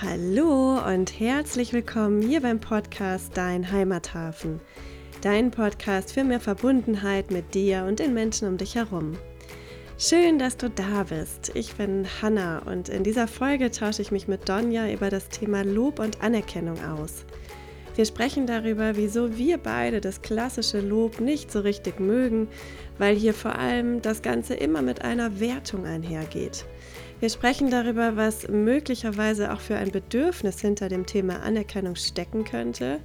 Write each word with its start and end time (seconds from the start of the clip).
Hallo 0.00 0.78
und 0.86 1.18
herzlich 1.18 1.72
willkommen 1.72 2.22
hier 2.22 2.40
beim 2.40 2.60
Podcast 2.60 3.32
Dein 3.36 3.72
Heimathafen. 3.72 4.60
Dein 5.22 5.50
Podcast 5.50 6.12
für 6.12 6.22
mehr 6.22 6.38
Verbundenheit 6.38 7.32
mit 7.32 7.52
dir 7.52 7.84
und 7.84 7.98
den 7.98 8.14
Menschen 8.14 8.46
um 8.46 8.58
dich 8.58 8.76
herum. 8.76 9.18
Schön, 9.98 10.38
dass 10.38 10.56
du 10.56 10.70
da 10.70 11.02
bist. 11.02 11.50
Ich 11.54 11.74
bin 11.74 12.06
Hanna 12.22 12.60
und 12.60 12.88
in 12.88 13.02
dieser 13.02 13.26
Folge 13.26 13.72
tausche 13.72 14.00
ich 14.00 14.12
mich 14.12 14.28
mit 14.28 14.48
Donja 14.48 14.88
über 14.88 15.10
das 15.10 15.30
Thema 15.30 15.64
Lob 15.64 15.98
und 15.98 16.22
Anerkennung 16.22 16.80
aus. 16.84 17.24
Wir 17.96 18.04
sprechen 18.04 18.46
darüber, 18.46 18.94
wieso 18.94 19.36
wir 19.36 19.58
beide 19.58 20.00
das 20.00 20.22
klassische 20.22 20.78
Lob 20.78 21.18
nicht 21.18 21.50
so 21.50 21.58
richtig 21.58 21.98
mögen, 21.98 22.46
weil 22.98 23.16
hier 23.16 23.34
vor 23.34 23.56
allem 23.56 24.00
das 24.00 24.22
Ganze 24.22 24.54
immer 24.54 24.82
mit 24.82 25.02
einer 25.02 25.40
Wertung 25.40 25.86
einhergeht. 25.86 26.66
Wir 27.20 27.30
sprechen 27.30 27.68
darüber, 27.68 28.16
was 28.16 28.46
möglicherweise 28.46 29.52
auch 29.52 29.60
für 29.60 29.76
ein 29.76 29.90
Bedürfnis 29.90 30.60
hinter 30.60 30.88
dem 30.88 31.04
Thema 31.04 31.42
Anerkennung 31.42 31.96
stecken 31.96 32.44
könnte, 32.44 33.00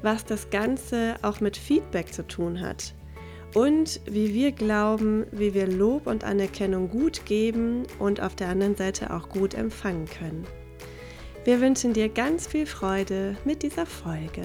was 0.00 0.24
das 0.24 0.50
Ganze 0.50 1.16
auch 1.22 1.40
mit 1.40 1.56
Feedback 1.56 2.12
zu 2.12 2.24
tun 2.24 2.60
hat 2.60 2.94
und 3.54 4.00
wie 4.08 4.32
wir 4.32 4.52
glauben, 4.52 5.26
wie 5.32 5.54
wir 5.54 5.66
Lob 5.66 6.06
und 6.06 6.22
Anerkennung 6.22 6.88
gut 6.88 7.26
geben 7.26 7.82
und 7.98 8.20
auf 8.20 8.36
der 8.36 8.48
anderen 8.48 8.76
Seite 8.76 9.12
auch 9.12 9.28
gut 9.28 9.54
empfangen 9.54 10.06
können. 10.06 10.46
Wir 11.44 11.60
wünschen 11.60 11.94
dir 11.94 12.08
ganz 12.08 12.46
viel 12.46 12.66
Freude 12.66 13.36
mit 13.44 13.64
dieser 13.64 13.86
Folge. 13.86 14.42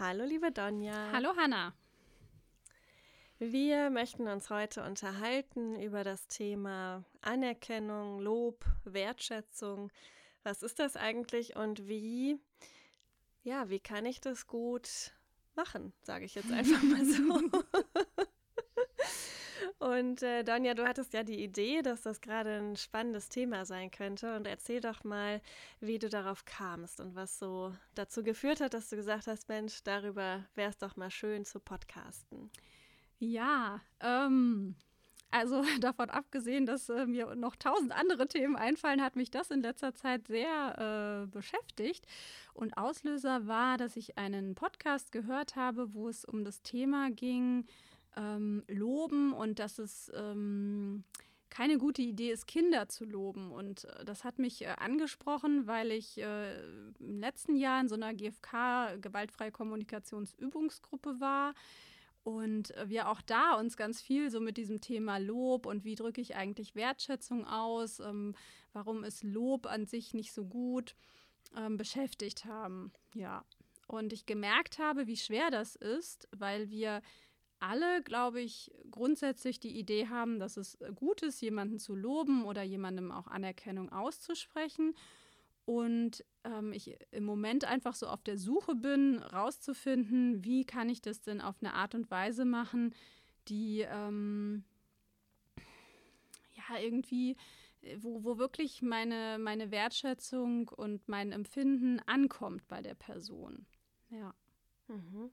Hallo 0.00 0.24
liebe 0.24 0.50
Donja. 0.50 1.12
Hallo 1.12 1.36
Hanna. 1.36 1.74
Wir 3.38 3.90
möchten 3.90 4.28
uns 4.28 4.48
heute 4.48 4.82
unterhalten 4.82 5.78
über 5.78 6.04
das 6.04 6.26
Thema 6.26 7.04
Anerkennung, 7.20 8.18
Lob, 8.18 8.64
Wertschätzung. 8.84 9.90
Was 10.42 10.62
ist 10.62 10.78
das 10.78 10.96
eigentlich 10.96 11.54
und 11.54 11.86
wie, 11.86 12.38
ja, 13.42 13.68
wie 13.68 13.78
kann 13.78 14.06
ich 14.06 14.22
das 14.22 14.46
gut 14.46 15.12
machen, 15.54 15.92
sage 16.00 16.24
ich 16.24 16.34
jetzt 16.34 16.50
einfach 16.50 16.82
mal 16.82 17.04
so. 17.04 17.50
Und 19.80 20.22
äh, 20.22 20.44
Donja, 20.44 20.74
du 20.74 20.86
hattest 20.86 21.14
ja 21.14 21.22
die 21.22 21.42
Idee, 21.42 21.80
dass 21.80 22.02
das 22.02 22.20
gerade 22.20 22.58
ein 22.58 22.76
spannendes 22.76 23.30
Thema 23.30 23.64
sein 23.64 23.90
könnte. 23.90 24.36
Und 24.36 24.46
erzähl 24.46 24.82
doch 24.82 25.04
mal, 25.04 25.40
wie 25.80 25.98
du 25.98 26.10
darauf 26.10 26.44
kamst 26.44 27.00
und 27.00 27.14
was 27.14 27.38
so 27.38 27.74
dazu 27.94 28.22
geführt 28.22 28.60
hat, 28.60 28.74
dass 28.74 28.90
du 28.90 28.96
gesagt 28.96 29.26
hast, 29.26 29.48
Mensch, 29.48 29.82
darüber 29.82 30.44
wäre 30.54 30.68
es 30.68 30.76
doch 30.76 30.96
mal 30.96 31.10
schön 31.10 31.46
zu 31.46 31.60
podcasten. 31.60 32.50
Ja, 33.18 33.80
ähm, 34.00 34.76
also 35.30 35.62
davon 35.80 36.10
abgesehen, 36.10 36.66
dass 36.66 36.90
äh, 36.90 37.06
mir 37.06 37.34
noch 37.34 37.56
tausend 37.56 37.92
andere 37.92 38.28
Themen 38.28 38.56
einfallen, 38.56 39.02
hat 39.02 39.16
mich 39.16 39.30
das 39.30 39.50
in 39.50 39.62
letzter 39.62 39.94
Zeit 39.94 40.26
sehr 40.26 41.24
äh, 41.24 41.26
beschäftigt. 41.26 42.06
Und 42.52 42.76
Auslöser 42.76 43.46
war, 43.46 43.78
dass 43.78 43.96
ich 43.96 44.18
einen 44.18 44.54
Podcast 44.54 45.10
gehört 45.10 45.56
habe, 45.56 45.94
wo 45.94 46.10
es 46.10 46.26
um 46.26 46.44
das 46.44 46.60
Thema 46.60 47.10
ging, 47.10 47.64
ähm, 48.16 48.62
loben 48.68 49.32
und 49.32 49.58
dass 49.58 49.78
es 49.78 50.10
ähm, 50.14 51.04
keine 51.50 51.78
gute 51.78 52.00
Idee 52.00 52.30
ist, 52.30 52.46
Kinder 52.46 52.88
zu 52.88 53.04
loben. 53.04 53.50
Und 53.50 53.84
äh, 53.84 54.04
das 54.04 54.24
hat 54.24 54.38
mich 54.38 54.62
äh, 54.62 54.68
angesprochen, 54.78 55.66
weil 55.66 55.90
ich 55.90 56.18
äh, 56.18 56.60
im 56.98 57.18
letzten 57.18 57.56
Jahr 57.56 57.80
in 57.80 57.88
so 57.88 57.96
einer 57.96 58.14
GfK 58.14 58.96
gewaltfreie 59.00 59.50
Kommunikationsübungsgruppe 59.50 61.20
war. 61.20 61.54
Und 62.22 62.74
äh, 62.76 62.88
wir 62.88 63.08
auch 63.08 63.20
da 63.22 63.54
uns 63.58 63.76
ganz 63.76 64.00
viel 64.00 64.30
so 64.30 64.40
mit 64.40 64.56
diesem 64.56 64.80
Thema 64.80 65.18
Lob 65.18 65.66
und 65.66 65.84
wie 65.84 65.96
drücke 65.96 66.20
ich 66.20 66.36
eigentlich 66.36 66.74
Wertschätzung 66.74 67.46
aus, 67.46 67.98
ähm, 68.00 68.34
warum 68.72 69.04
ist 69.04 69.24
Lob 69.24 69.66
an 69.66 69.86
sich 69.86 70.14
nicht 70.14 70.32
so 70.32 70.44
gut, 70.44 70.94
ähm, 71.56 71.76
beschäftigt 71.76 72.44
haben. 72.44 72.92
Ja. 73.14 73.44
Und 73.86 74.12
ich 74.12 74.26
gemerkt 74.26 74.78
habe, 74.78 75.08
wie 75.08 75.16
schwer 75.16 75.50
das 75.50 75.74
ist, 75.74 76.28
weil 76.30 76.70
wir 76.70 77.02
alle, 77.60 78.02
glaube 78.02 78.40
ich, 78.40 78.72
grundsätzlich 78.90 79.60
die 79.60 79.78
Idee 79.78 80.08
haben, 80.08 80.38
dass 80.38 80.56
es 80.56 80.78
gut 80.94 81.22
ist, 81.22 81.40
jemanden 81.40 81.78
zu 81.78 81.94
loben 81.94 82.44
oder 82.44 82.62
jemandem 82.62 83.12
auch 83.12 83.26
Anerkennung 83.26 83.90
auszusprechen. 83.90 84.94
Und 85.66 86.24
ähm, 86.44 86.72
ich 86.72 86.96
im 87.12 87.24
Moment 87.24 87.64
einfach 87.64 87.94
so 87.94 88.08
auf 88.08 88.22
der 88.22 88.38
Suche 88.38 88.74
bin, 88.74 89.18
rauszufinden, 89.18 90.44
wie 90.44 90.64
kann 90.64 90.88
ich 90.88 91.00
das 91.00 91.20
denn 91.20 91.40
auf 91.40 91.56
eine 91.60 91.74
Art 91.74 91.94
und 91.94 92.10
Weise 92.10 92.44
machen, 92.44 92.94
die 93.46 93.82
ähm, 93.82 94.64
ja 96.54 96.78
irgendwie, 96.80 97.36
äh, 97.82 97.98
wo, 98.00 98.24
wo 98.24 98.38
wirklich 98.38 98.82
meine, 98.82 99.38
meine 99.38 99.70
Wertschätzung 99.70 100.68
und 100.68 101.08
mein 101.08 101.30
Empfinden 101.30 102.00
ankommt 102.00 102.66
bei 102.66 102.80
der 102.82 102.94
Person. 102.94 103.66
Ja. 104.08 104.34
Mhm. 104.88 105.30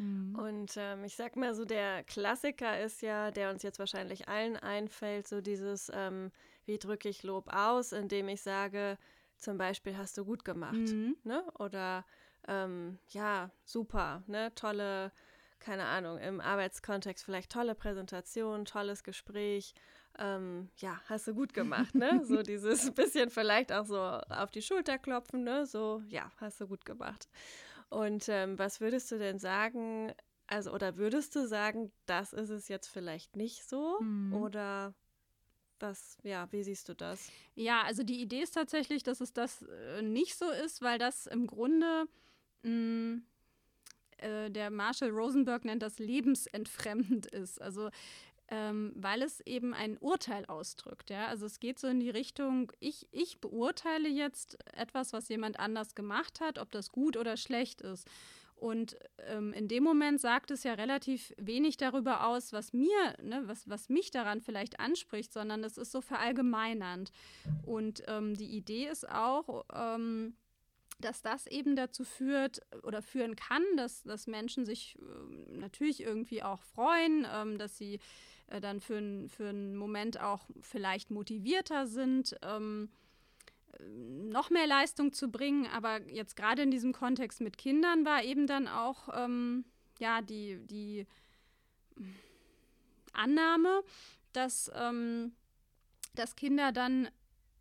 Mhm. 0.00 0.34
Und 0.34 0.72
ähm, 0.76 1.04
ich 1.04 1.14
sag 1.14 1.36
mal 1.36 1.54
so, 1.54 1.64
der 1.66 2.02
Klassiker 2.04 2.80
ist 2.80 3.02
ja, 3.02 3.30
der 3.30 3.50
uns 3.50 3.62
jetzt 3.62 3.78
wahrscheinlich 3.78 4.28
allen 4.28 4.56
einfällt, 4.56 5.28
so 5.28 5.42
dieses, 5.42 5.92
ähm, 5.94 6.32
wie 6.64 6.78
drücke 6.78 7.08
ich 7.08 7.22
Lob 7.22 7.52
aus, 7.52 7.92
indem 7.92 8.28
ich 8.28 8.40
sage, 8.40 8.96
zum 9.36 9.58
Beispiel 9.58 9.96
hast 9.98 10.16
du 10.16 10.24
gut 10.24 10.44
gemacht, 10.44 10.74
mhm. 10.74 11.16
ne? 11.24 11.44
Oder 11.58 12.06
ähm, 12.48 12.98
ja, 13.08 13.50
super, 13.64 14.22
ne? 14.26 14.54
Tolle, 14.54 15.12
keine 15.58 15.84
Ahnung, 15.84 16.16
im 16.18 16.40
Arbeitskontext 16.40 17.22
vielleicht 17.22 17.52
tolle 17.52 17.74
Präsentation, 17.74 18.64
tolles 18.64 19.04
Gespräch, 19.04 19.74
ähm, 20.18 20.70
ja, 20.78 20.98
hast 21.06 21.28
du 21.28 21.34
gut 21.34 21.52
gemacht, 21.52 21.94
ne? 21.94 22.24
So 22.24 22.42
dieses 22.42 22.90
bisschen 22.92 23.28
vielleicht 23.28 23.70
auch 23.70 23.84
so 23.84 23.98
auf 24.00 24.50
die 24.50 24.62
Schulter 24.62 24.96
klopfen, 24.96 25.44
ne? 25.44 25.66
So, 25.66 26.02
ja, 26.08 26.30
hast 26.38 26.58
du 26.60 26.66
gut 26.66 26.86
gemacht. 26.86 27.28
Und 27.90 28.28
ähm, 28.28 28.58
was 28.58 28.80
würdest 28.80 29.10
du 29.10 29.18
denn 29.18 29.38
sagen, 29.38 30.12
also 30.46 30.72
oder 30.72 30.96
würdest 30.96 31.36
du 31.36 31.46
sagen, 31.46 31.92
das 32.06 32.32
ist 32.32 32.50
es 32.50 32.68
jetzt 32.68 32.88
vielleicht 32.88 33.36
nicht 33.36 33.68
so? 33.68 34.00
Mhm. 34.00 34.32
Oder 34.32 34.94
was, 35.80 36.18
ja, 36.22 36.50
wie 36.52 36.62
siehst 36.62 36.88
du 36.88 36.94
das? 36.94 37.30
Ja, 37.54 37.82
also 37.82 38.02
die 38.02 38.20
Idee 38.20 38.42
ist 38.42 38.54
tatsächlich, 38.54 39.02
dass 39.02 39.20
es 39.20 39.32
das 39.32 39.62
äh, 39.62 40.02
nicht 40.02 40.36
so 40.36 40.50
ist, 40.50 40.82
weil 40.82 40.98
das 40.98 41.26
im 41.26 41.46
Grunde 41.46 42.06
mh, 42.62 42.70
mm, 42.70 43.22
äh, 44.18 44.50
der 44.50 44.70
Marshall 44.70 45.10
Rosenberg 45.10 45.64
nennt 45.64 45.82
das 45.82 45.98
lebensentfremdend 45.98 47.26
ist. 47.26 47.60
Also 47.60 47.90
ähm, 48.50 48.92
weil 48.96 49.22
es 49.22 49.40
eben 49.46 49.72
ein 49.74 49.96
Urteil 49.98 50.44
ausdrückt. 50.46 51.10
Ja? 51.10 51.28
Also 51.28 51.46
es 51.46 51.60
geht 51.60 51.78
so 51.78 51.86
in 51.86 52.00
die 52.00 52.10
Richtung, 52.10 52.72
ich, 52.80 53.08
ich 53.12 53.40
beurteile 53.40 54.08
jetzt 54.08 54.58
etwas, 54.76 55.12
was 55.12 55.28
jemand 55.28 55.58
anders 55.58 55.94
gemacht 55.94 56.40
hat, 56.40 56.58
ob 56.58 56.72
das 56.72 56.90
gut 56.90 57.16
oder 57.16 57.36
schlecht 57.36 57.80
ist. 57.80 58.08
Und 58.56 58.96
ähm, 59.26 59.54
in 59.54 59.68
dem 59.68 59.82
Moment 59.82 60.20
sagt 60.20 60.50
es 60.50 60.64
ja 60.64 60.74
relativ 60.74 61.32
wenig 61.38 61.78
darüber 61.78 62.26
aus, 62.26 62.52
was 62.52 62.74
mir, 62.74 63.16
ne, 63.22 63.42
was, 63.46 63.66
was 63.70 63.88
mich 63.88 64.10
daran 64.10 64.42
vielleicht 64.42 64.80
anspricht, 64.80 65.32
sondern 65.32 65.64
es 65.64 65.78
ist 65.78 65.92
so 65.92 66.02
verallgemeinernd. 66.02 67.10
Und 67.64 68.02
ähm, 68.06 68.34
die 68.34 68.54
Idee 68.54 68.88
ist 68.88 69.08
auch, 69.08 69.64
ähm, 69.74 70.34
dass 71.00 71.22
das 71.22 71.46
eben 71.46 71.76
dazu 71.76 72.04
führt 72.04 72.60
oder 72.82 73.02
führen 73.02 73.36
kann, 73.36 73.62
dass, 73.76 74.02
dass 74.02 74.26
Menschen 74.26 74.64
sich 74.64 74.96
äh, 74.98 75.56
natürlich 75.56 76.02
irgendwie 76.02 76.42
auch 76.42 76.62
freuen, 76.62 77.26
ähm, 77.32 77.58
dass 77.58 77.78
sie 77.78 78.00
äh, 78.48 78.60
dann 78.60 78.80
für, 78.80 79.28
für 79.28 79.48
einen 79.48 79.76
Moment 79.76 80.20
auch 80.20 80.46
vielleicht 80.60 81.10
motivierter 81.10 81.86
sind, 81.86 82.36
ähm, 82.42 82.90
noch 83.78 84.50
mehr 84.50 84.66
Leistung 84.66 85.12
zu 85.12 85.30
bringen. 85.30 85.66
Aber 85.66 86.00
jetzt 86.10 86.36
gerade 86.36 86.62
in 86.62 86.70
diesem 86.70 86.92
Kontext 86.92 87.40
mit 87.40 87.56
Kindern 87.56 88.04
war 88.04 88.22
eben 88.22 88.46
dann 88.46 88.68
auch 88.68 89.08
ähm, 89.12 89.64
ja, 89.98 90.22
die, 90.22 90.58
die 90.66 91.06
Annahme, 93.12 93.82
dass, 94.32 94.70
ähm, 94.74 95.32
dass 96.14 96.36
Kinder 96.36 96.72
dann 96.72 97.08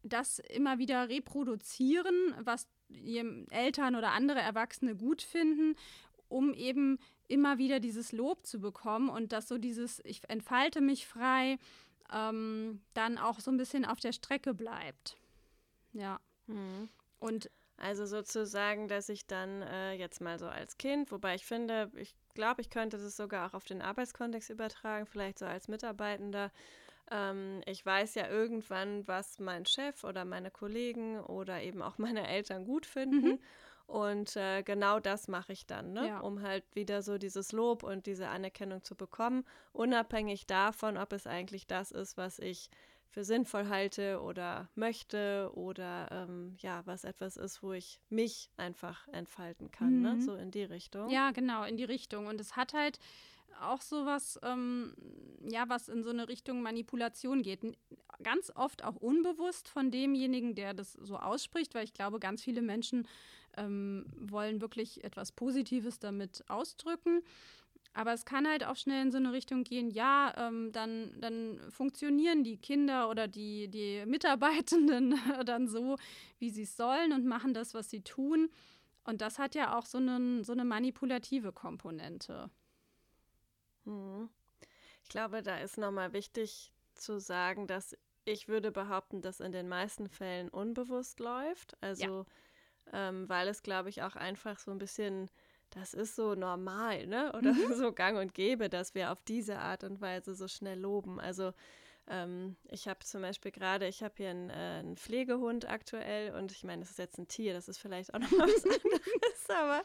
das 0.04 0.40
immer 0.40 0.80
wieder 0.80 1.10
reproduzieren, 1.10 2.34
was 2.40 2.68
Eltern 3.50 3.96
oder 3.96 4.12
andere 4.12 4.40
Erwachsene 4.40 4.96
gut 4.96 5.22
finden, 5.22 5.76
um 6.28 6.54
eben 6.54 7.00
immer 7.28 7.58
wieder 7.58 7.80
dieses 7.80 8.12
Lob 8.12 8.46
zu 8.46 8.60
bekommen 8.60 9.10
und 9.10 9.32
dass 9.32 9.48
so 9.48 9.58
dieses, 9.58 10.02
ich 10.04 10.22
entfalte 10.30 10.82
mich 10.82 11.08
frei, 11.08 11.58
ähm, 12.12 12.82
dann 12.94 13.18
auch 13.18 13.40
so 13.40 13.52
ein 13.52 13.58
bisschen 13.58 13.86
auf 13.86 14.00
der 14.00 14.12
Strecke 14.12 14.54
bleibt. 14.54 15.16
Ja. 15.94 16.20
Mhm. 16.48 16.90
Und 17.20 17.50
also 17.78 18.06
sozusagen, 18.06 18.88
dass 18.88 19.10
ich 19.10 19.26
dann 19.26 19.62
äh, 19.62 19.94
jetzt 19.94 20.20
mal 20.20 20.38
so 20.38 20.48
als 20.48 20.78
Kind, 20.78 21.12
wobei 21.12 21.36
ich 21.36 21.46
finde, 21.46 21.92
ich 21.96 22.14
glaube, 22.34 22.62
ich 22.62 22.70
könnte 22.70 22.98
das 22.98 23.16
sogar 23.16 23.48
auch 23.50 23.54
auf 23.54 23.66
den 23.66 23.82
Arbeitskontext 23.82 24.50
übertragen, 24.50 25.06
vielleicht 25.06 25.40
so 25.40 25.46
als 25.46 25.68
Mitarbeitender. 25.68 26.52
Ähm, 27.12 27.62
ich 27.66 27.86
weiß 27.86 28.16
ja 28.16 28.28
irgendwann, 28.28 29.08
was 29.08 29.40
mein 29.40 29.66
Chef 29.66 30.04
oder 30.04 30.26
meine 30.26 30.52
Kollegen 30.52 31.20
oder 31.20 31.62
eben 31.62 31.82
auch 31.82 31.98
meine 31.98 32.28
Eltern 32.28 32.66
gut 32.66 32.86
finden. 32.86 33.28
Mhm. 33.28 33.40
Und 33.88 34.36
äh, 34.36 34.62
genau 34.62 35.00
das 35.00 35.28
mache 35.28 35.52
ich 35.52 35.66
dann, 35.66 35.94
ne? 35.94 36.08
Ja. 36.08 36.20
um 36.20 36.44
halt 36.44 36.64
wieder 36.76 37.02
so 37.02 37.18
dieses 37.18 37.52
Lob 37.52 37.82
und 37.82 38.06
diese 38.06 38.28
Anerkennung 38.28 38.84
zu 38.84 38.94
bekommen, 38.96 39.46
unabhängig 39.74 40.46
davon, 40.46 40.96
ob 40.96 41.12
es 41.12 41.26
eigentlich 41.26 41.66
das 41.66 41.92
ist, 41.92 42.16
was 42.16 42.38
ich 42.38 42.70
für 43.10 43.24
sinnvoll 43.24 43.68
halte 43.68 44.22
oder 44.22 44.70
möchte 44.76 45.50
oder 45.56 46.08
ähm, 46.12 46.56
ja, 46.60 46.84
was 46.86 47.04
etwas 47.04 47.36
ist, 47.36 47.64
wo 47.64 47.74
ich 47.74 48.00
mich 48.10 48.52
einfach 48.58 49.08
entfalten 49.08 49.72
kann, 49.72 50.02
ne? 50.02 50.14
Mhm. 50.14 50.22
so 50.22 50.36
in 50.36 50.52
die 50.52 50.64
Richtung. 50.64 51.10
Ja, 51.10 51.32
genau, 51.32 51.64
in 51.64 51.76
die 51.76 51.86
Richtung. 51.86 52.28
Und 52.28 52.40
es 52.40 52.56
hat 52.56 52.74
halt 52.74 53.00
auch 53.62 53.82
sowas, 53.82 54.40
ähm, 54.44 54.94
ja, 55.50 55.68
was 55.68 55.90
in 55.90 56.04
so 56.04 56.10
eine 56.10 56.28
Richtung 56.28 56.62
Manipulation 56.62 57.42
geht. 57.42 57.62
Ganz 58.24 58.52
oft 58.56 58.84
auch 58.84 58.96
unbewusst 58.96 59.70
von 59.70 59.92
demjenigen, 59.92 60.56
der 60.56 60.74
das 60.74 60.94
so 60.94 61.18
ausspricht, 61.18 61.74
weil 61.76 61.84
ich 61.84 61.94
glaube, 61.94 62.20
ganz 62.20 62.44
viele 62.44 62.62
Menschen 62.62 63.08
ähm, 63.58 64.06
wollen 64.18 64.62
wirklich 64.62 65.04
etwas 65.04 65.32
Positives 65.32 66.00
damit 66.00 66.44
ausdrücken. 66.48 67.22
Aber 67.94 68.14
es 68.14 68.24
kann 68.24 68.48
halt 68.48 68.64
auch 68.64 68.76
schnell 68.76 69.02
in 69.02 69.12
so 69.12 69.18
eine 69.18 69.34
Richtung 69.34 69.64
gehen, 69.64 69.90
ja, 69.90 70.34
ähm, 70.38 70.72
dann, 70.72 71.12
dann 71.20 71.60
funktionieren 71.70 72.44
die 72.44 72.58
Kinder 72.58 73.10
oder 73.10 73.28
die, 73.28 73.68
die 73.68 74.06
Mitarbeitenden 74.06 75.16
dann 75.46 75.68
so, 75.68 75.98
wie 76.38 76.50
sie 76.50 76.64
es 76.64 76.78
sollen 76.78 77.14
und 77.14 77.26
machen 77.26 77.54
das, 77.54 77.74
was 77.74 77.90
sie 77.90 78.02
tun. 78.02 78.50
Und 79.04 79.22
das 79.22 79.40
hat 79.40 79.56
ja 79.56 79.78
auch 79.78 79.86
so, 79.86 79.98
einen, 79.98 80.44
so 80.44 80.52
eine 80.52 80.66
manipulative 80.66 81.52
Komponente. 81.52 82.52
Mhm. 83.90 84.30
Ich 85.04 85.10
glaube, 85.10 85.42
da 85.42 85.58
ist 85.58 85.78
nochmal 85.78 86.14
wichtig 86.14 86.72
zu 86.94 87.20
sagen, 87.20 87.68
dass 87.68 87.98
ich 88.26 88.48
würde 88.48 88.72
behaupten, 88.72 89.22
dass 89.22 89.40
in 89.40 89.52
den 89.52 89.68
meisten 89.68 90.08
Fällen 90.08 90.50
unbewusst 90.50 91.20
läuft. 91.20 91.76
Also, 91.82 92.26
ähm, 92.94 93.28
weil 93.28 93.48
es, 93.48 93.64
glaube 93.64 93.90
ich, 93.90 94.04
auch 94.04 94.16
einfach 94.16 94.60
so 94.60 94.72
ein 94.72 94.78
bisschen, 94.78 95.30
das 95.72 95.94
ist 95.94 96.16
so 96.16 96.36
normal, 96.36 97.08
ne? 97.08 97.34
Oder 97.38 97.56
so 97.76 97.92
gang 97.92 98.20
und 98.20 98.34
gäbe, 98.34 98.70
dass 98.70 98.94
wir 98.94 99.12
auf 99.12 99.24
diese 99.24 99.60
Art 99.60 99.84
und 99.84 100.02
Weise 100.02 100.36
so 100.36 100.48
schnell 100.48 100.80
loben. 100.80 101.20
Also, 101.20 101.54
ähm, 102.10 102.56
ich 102.70 102.88
habe 102.88 103.00
zum 103.06 103.22
Beispiel 103.22 103.52
gerade, 103.52 103.88
ich 103.88 104.02
habe 104.02 104.16
hier 104.18 104.32
einen, 104.32 104.50
äh, 104.50 104.54
einen 104.54 104.98
Pflegehund 104.98 105.70
aktuell 105.70 106.34
und 106.36 106.52
ich 106.52 106.64
meine, 106.64 106.82
das 106.82 106.92
ist 106.92 107.00
jetzt 107.00 107.20
ein 107.20 107.28
Tier, 107.28 107.54
das 107.54 107.68
ist 107.68 107.78
vielleicht 107.78 108.14
auch 108.14 108.20
noch 108.20 108.32
was 108.32 108.64
anderes, 108.66 109.50
aber 109.50 109.84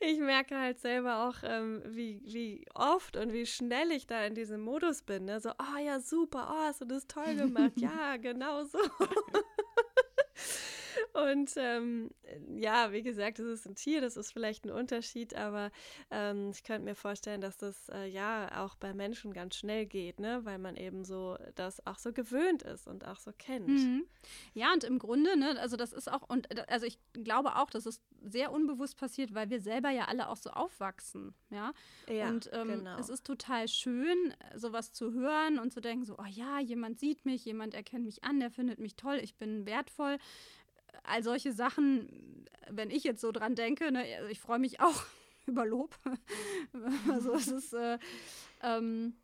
ich 0.00 0.18
merke 0.18 0.56
halt 0.56 0.78
selber 0.78 1.28
auch, 1.28 1.36
ähm, 1.42 1.82
wie, 1.84 2.20
wie 2.24 2.64
oft 2.74 3.16
und 3.16 3.32
wie 3.32 3.46
schnell 3.46 3.90
ich 3.90 4.06
da 4.06 4.24
in 4.24 4.34
diesem 4.34 4.60
Modus 4.60 5.02
bin. 5.02 5.24
Ne? 5.24 5.40
So, 5.40 5.50
oh 5.50 5.78
ja, 5.84 6.00
super, 6.00 6.48
oh, 6.50 6.66
hast 6.66 6.80
du 6.80 6.84
das 6.84 7.06
toll 7.06 7.34
gemacht. 7.34 7.72
ja, 7.76 8.16
genau 8.16 8.64
so. 8.64 8.78
Und 11.18 11.54
ähm, 11.56 12.10
ja, 12.56 12.92
wie 12.92 13.02
gesagt, 13.02 13.38
es 13.40 13.46
ist 13.46 13.66
ein 13.66 13.74
Tier, 13.74 14.00
das 14.00 14.16
ist 14.16 14.32
vielleicht 14.32 14.64
ein 14.64 14.70
Unterschied, 14.70 15.34
aber 15.34 15.70
ähm, 16.10 16.50
ich 16.52 16.62
könnte 16.62 16.84
mir 16.84 16.94
vorstellen, 16.94 17.40
dass 17.40 17.56
das 17.56 17.88
äh, 17.88 18.06
ja 18.06 18.64
auch 18.64 18.76
bei 18.76 18.94
Menschen 18.94 19.32
ganz 19.32 19.56
schnell 19.56 19.86
geht, 19.86 20.20
ne? 20.20 20.44
weil 20.44 20.58
man 20.58 20.76
eben 20.76 21.04
so 21.04 21.36
das 21.56 21.84
auch 21.86 21.98
so 21.98 22.12
gewöhnt 22.12 22.62
ist 22.62 22.86
und 22.86 23.04
auch 23.04 23.18
so 23.18 23.32
kennt. 23.36 23.68
Mhm. 23.68 24.04
Ja, 24.54 24.72
und 24.72 24.84
im 24.84 24.98
Grunde, 24.98 25.36
ne, 25.36 25.58
also 25.58 25.76
das 25.76 25.92
ist 25.92 26.10
auch, 26.10 26.28
und 26.28 26.50
äh, 26.56 26.64
also 26.68 26.86
ich 26.86 26.98
glaube 27.12 27.56
auch, 27.56 27.70
dass 27.70 27.86
es 27.86 28.00
sehr 28.22 28.52
unbewusst 28.52 28.96
passiert, 28.96 29.34
weil 29.34 29.50
wir 29.50 29.60
selber 29.60 29.90
ja 29.90 30.04
alle 30.04 30.28
auch 30.28 30.36
so 30.36 30.50
aufwachsen, 30.50 31.34
ja. 31.50 31.72
Ja, 32.08 32.28
und 32.28 32.50
ähm, 32.52 32.68
genau. 32.68 32.98
es 32.98 33.08
ist 33.08 33.24
total 33.24 33.68
schön, 33.68 34.34
sowas 34.54 34.92
zu 34.92 35.12
hören 35.12 35.58
und 35.58 35.72
zu 35.72 35.80
denken, 35.80 36.04
so, 36.04 36.16
oh 36.18 36.28
ja, 36.28 36.60
jemand 36.60 36.98
sieht 36.98 37.24
mich, 37.24 37.44
jemand 37.44 37.74
erkennt 37.74 38.04
mich 38.04 38.24
an, 38.24 38.40
der 38.40 38.50
findet 38.50 38.78
mich 38.78 38.96
toll, 38.96 39.18
ich 39.22 39.36
bin 39.36 39.66
wertvoll. 39.66 40.18
All 41.04 41.22
solche 41.22 41.52
Sachen, 41.52 42.44
wenn 42.70 42.90
ich 42.90 43.04
jetzt 43.04 43.20
so 43.20 43.32
dran 43.32 43.54
denke, 43.54 43.90
ne, 43.90 44.04
also 44.16 44.28
ich 44.28 44.40
freue 44.40 44.58
mich 44.58 44.80
auch 44.80 45.02
über 45.46 45.64
Lob. 45.66 45.98
also 47.10 47.34
es 47.34 47.48
ist, 47.48 47.72
äh, 47.72 47.98
ähm, 48.62 49.14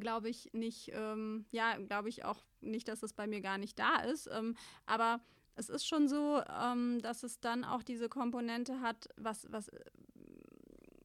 glaube 0.00 0.28
ich 0.28 0.52
nicht, 0.52 0.90
ähm, 0.94 1.46
ja, 1.50 1.76
glaube 1.78 2.08
ich 2.08 2.24
auch 2.24 2.44
nicht, 2.60 2.88
dass 2.88 3.02
es 3.02 3.12
bei 3.12 3.26
mir 3.26 3.40
gar 3.40 3.58
nicht 3.58 3.78
da 3.78 4.00
ist. 4.00 4.28
Ähm, 4.32 4.56
aber 4.86 5.20
es 5.54 5.68
ist 5.68 5.86
schon 5.86 6.08
so, 6.08 6.42
ähm, 6.48 7.00
dass 7.02 7.22
es 7.22 7.40
dann 7.40 7.64
auch 7.64 7.82
diese 7.82 8.08
Komponente 8.08 8.80
hat, 8.80 9.08
was, 9.16 9.46
was, 9.50 9.70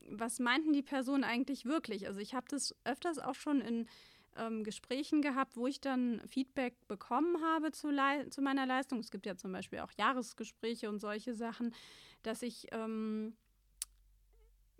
was 0.09 0.39
meinten 0.39 0.73
die 0.73 0.83
Personen 0.83 1.23
eigentlich 1.23 1.65
wirklich? 1.65 2.07
Also 2.07 2.19
ich 2.19 2.33
habe 2.35 2.45
das 2.49 2.75
öfters 2.83 3.19
auch 3.19 3.35
schon 3.35 3.61
in 3.61 3.87
ähm, 4.37 4.63
Gesprächen 4.63 5.21
gehabt, 5.21 5.55
wo 5.55 5.67
ich 5.67 5.81
dann 5.81 6.21
Feedback 6.27 6.75
bekommen 6.87 7.41
habe 7.43 7.71
zu, 7.71 7.89
zu 8.29 8.41
meiner 8.41 8.65
Leistung. 8.65 8.99
Es 8.99 9.11
gibt 9.11 9.25
ja 9.25 9.35
zum 9.35 9.51
Beispiel 9.51 9.79
auch 9.79 9.91
Jahresgespräche 9.97 10.89
und 10.89 10.99
solche 10.99 11.33
Sachen, 11.33 11.73
dass 12.23 12.41
ich 12.41 12.67
ähm, 12.71 13.35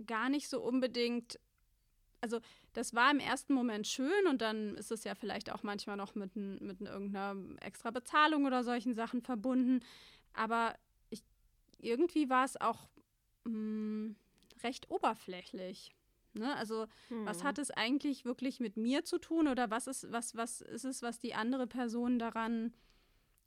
gar 0.06 0.30
nicht 0.30 0.50
so 0.50 0.62
unbedingt, 0.62 1.40
also 2.22 2.40
das 2.74 2.94
war 2.94 3.12
im 3.12 3.20
ersten 3.20 3.54
Moment 3.54 3.88
schön 3.88 4.28
und 4.28 4.42
dann 4.42 4.76
ist 4.76 4.92
es 4.92 5.04
ja 5.04 5.16
vielleicht 5.16 5.52
auch 5.52 5.64
manchmal 5.64 5.98
noch 5.98 6.16
mit, 6.16 6.36
mit 6.36 6.82
irgendeiner 6.82 7.36
extra 7.62 7.92
Bezahlung 7.92 8.46
oder 8.46 8.64
solchen 8.64 8.96
Sachen 8.96 9.22
verbunden. 9.22 9.82
Aber 10.34 10.76
ich, 11.10 11.22
irgendwie 11.80 12.30
war 12.30 12.46
es 12.46 12.60
auch 12.60 12.88
mh, 13.46 14.16
recht 14.64 14.90
oberflächlich. 14.90 15.92
Ne? 16.34 16.56
Also 16.56 16.88
was 17.10 17.40
Hm. 17.40 17.48
hat 17.48 17.58
es 17.60 17.72
eigentlich 17.72 18.26
wirklich 18.26 18.60
mit 18.60 18.78
mir 18.78 19.04
zu 19.04 19.18
tun 19.18 19.48
oder 19.48 19.70
was 19.70 19.88
ist, 19.88 20.12
was, 20.12 20.36
was 20.36 20.62
ist 20.62 20.86
es, 20.86 21.02
was 21.02 21.20
die 21.20 21.34
andere 21.34 21.68
Person 21.68 22.20
daran 22.20 22.74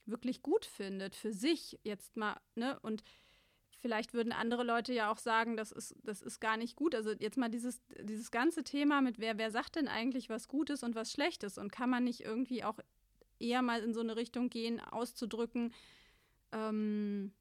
wirklich 0.05 0.43
gut 0.43 0.65
findet 0.65 1.17
für 1.17 1.33
sich 1.33 1.79
jetzt 1.83 2.17
mal, 2.17 2.37
ne? 2.55 2.79
Und 2.81 3.03
vielleicht 3.79 4.15
würden 4.15 4.33
andere 4.33 4.63
Leute 4.63 4.93
ja 4.93 5.11
auch 5.11 5.19
sagen, 5.19 5.57
das 5.57 5.73
ist, 5.73 5.95
das 6.03 6.23
ist 6.23 6.41
gar 6.41 6.57
nicht 6.57 6.77
gut. 6.77 6.95
Also 6.95 7.13
jetzt 7.13 7.37
mal 7.37 7.49
dieses, 7.49 7.83
dieses 8.01 8.31
ganze 8.31 8.65
Thema 8.65 9.01
mit 9.03 9.19
wer, 9.19 9.37
wer 9.39 9.51
sagt 9.51 9.77
denn 9.77 9.89
eigentlich 9.89 10.29
was 10.31 10.49
Gutes 10.49 10.83
und 10.83 10.95
was 10.95 11.13
Schlechtes 11.13 11.59
und 11.59 11.73
kann 11.73 11.91
man 11.91 12.05
nicht 12.05 12.21
irgendwie 12.21 12.65
auch 12.65 12.79
eher 13.39 13.63
mal 13.63 13.83
in 13.83 13.93
so 13.95 14.01
eine 14.01 14.17
Richtung 14.17 14.49
gehen, 14.49 14.81
auszudrücken, 14.81 15.75
ähm, 16.53 17.33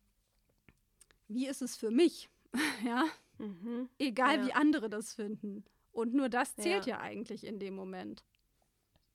wie 1.27 1.47
ist 1.47 1.61
es 1.61 1.75
für 1.77 1.91
mich? 1.91 2.29
ja, 2.85 3.05
Mhm. 3.37 3.89
egal 3.99 4.39
Ja. 4.39 4.45
wie 4.47 4.53
andere 4.53 4.89
das 4.89 5.13
finden. 5.13 5.65
Und 5.91 6.13
nur 6.13 6.29
das 6.29 6.55
zählt 6.55 6.85
Ja. 6.85 6.97
ja 6.97 7.01
eigentlich 7.01 7.45
in 7.45 7.59
dem 7.59 7.75
Moment. 7.75 8.23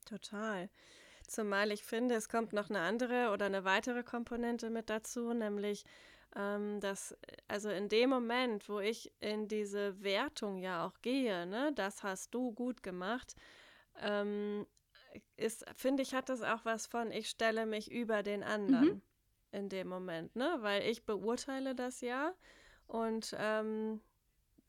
Total. 0.06 0.70
Zumal 1.26 1.70
ich 1.70 1.84
finde, 1.84 2.14
es 2.16 2.28
kommt 2.28 2.52
noch 2.52 2.70
eine 2.70 2.80
andere 2.80 3.30
oder 3.30 3.46
eine 3.46 3.64
weitere 3.64 4.02
Komponente 4.02 4.70
mit 4.70 4.90
dazu, 4.90 5.32
nämlich, 5.32 5.84
ähm, 6.34 6.80
dass, 6.80 7.16
also 7.48 7.70
in 7.70 7.88
dem 7.88 8.10
Moment, 8.10 8.68
wo 8.68 8.80
ich 8.80 9.12
in 9.20 9.46
diese 9.46 10.02
Wertung 10.02 10.58
ja 10.58 10.86
auch 10.86 11.00
gehe, 11.02 11.46
ne, 11.46 11.72
das 11.74 12.02
hast 12.02 12.34
du 12.34 12.52
gut 12.52 12.82
gemacht, 12.82 13.34
ähm, 14.00 14.66
ist, 15.36 15.64
finde 15.76 16.02
ich, 16.02 16.14
hat 16.14 16.28
das 16.28 16.42
auch 16.42 16.64
was 16.64 16.86
von, 16.86 17.10
ich 17.12 17.28
stelle 17.28 17.66
mich 17.66 17.90
über 17.90 18.22
den 18.22 18.42
anderen 18.42 19.02
in 19.52 19.68
dem 19.68 19.88
Moment, 19.88 20.34
ne, 20.36 20.56
weil 20.60 20.82
ich 20.88 21.04
beurteile 21.04 21.74
das 21.74 22.00
ja 22.00 22.32
und 22.86 23.34
ähm, 23.38 24.00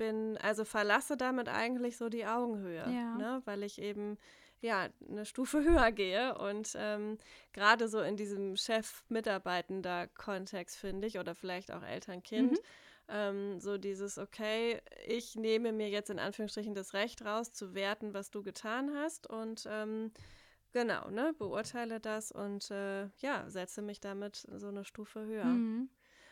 bin, 0.01 0.35
also 0.39 0.65
verlasse 0.65 1.15
damit 1.15 1.47
eigentlich 1.47 1.95
so 1.97 2.09
die 2.09 2.25
Augenhöhe, 2.25 2.91
Ja. 2.91 3.15
ne, 3.15 3.41
weil 3.45 3.61
ich 3.61 3.79
eben 3.79 4.17
ja, 4.59 4.89
eine 5.07 5.25
Stufe 5.25 5.63
höher 5.63 5.91
gehe 5.91 6.35
und 6.37 6.73
ähm, 6.75 7.17
gerade 7.53 7.87
so 7.87 8.01
in 8.01 8.17
diesem 8.17 8.55
Chef-Mitarbeitender-Kontext 8.55 10.77
finde 10.77 11.07
ich 11.07 11.19
oder 11.19 11.35
vielleicht 11.35 11.71
auch 11.71 11.83
Eltern-Kind, 11.83 12.53
Mhm. 12.53 12.59
ähm, 13.09 13.59
so 13.59 13.77
dieses, 13.77 14.17
okay, 14.17 14.81
ich 15.05 15.35
nehme 15.35 15.71
mir 15.71 15.89
jetzt 15.89 16.09
in 16.09 16.19
Anführungsstrichen 16.19 16.73
das 16.73 16.93
Recht 16.93 17.23
raus, 17.25 17.53
zu 17.53 17.73
werten, 17.75 18.13
was 18.13 18.31
du 18.31 18.41
getan 18.43 18.91
hast 18.95 19.27
und 19.27 19.67
ähm, 19.69 20.11
genau, 20.71 21.09
ne, 21.09 21.33
beurteile 21.37 21.99
das 21.99 22.31
und 22.31 22.71
äh, 22.71 23.07
ja, 23.17 23.49
setze 23.49 23.81
mich 23.81 23.99
damit 23.99 24.47
so 24.55 24.67
eine 24.69 24.83
Stufe 24.83 25.25
höher. 25.25 25.45
Mhm. 25.45 25.89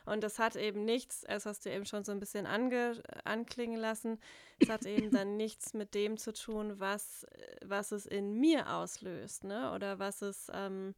Und 0.09 0.21
das 0.23 0.39
hat 0.39 0.55
eben 0.55 0.85
nichts, 0.85 1.21
das 1.21 1.45
hast 1.45 1.65
du 1.65 1.71
eben 1.71 1.85
schon 1.85 2.03
so 2.03 2.11
ein 2.11 2.19
bisschen 2.19 2.45
ange, 2.45 3.01
anklingen 3.23 3.79
lassen, 3.79 4.19
es 4.59 4.69
hat 4.69 4.85
eben 4.85 5.11
dann 5.11 5.37
nichts 5.37 5.73
mit 5.73 5.93
dem 5.93 6.17
zu 6.17 6.33
tun, 6.33 6.79
was, 6.79 7.25
was 7.63 7.91
es 7.91 8.05
in 8.05 8.33
mir 8.33 8.73
auslöst, 8.73 9.43
ne? 9.43 9.71
Oder 9.73 9.99
was 9.99 10.21
es, 10.21 10.47
ähm, 10.53 10.95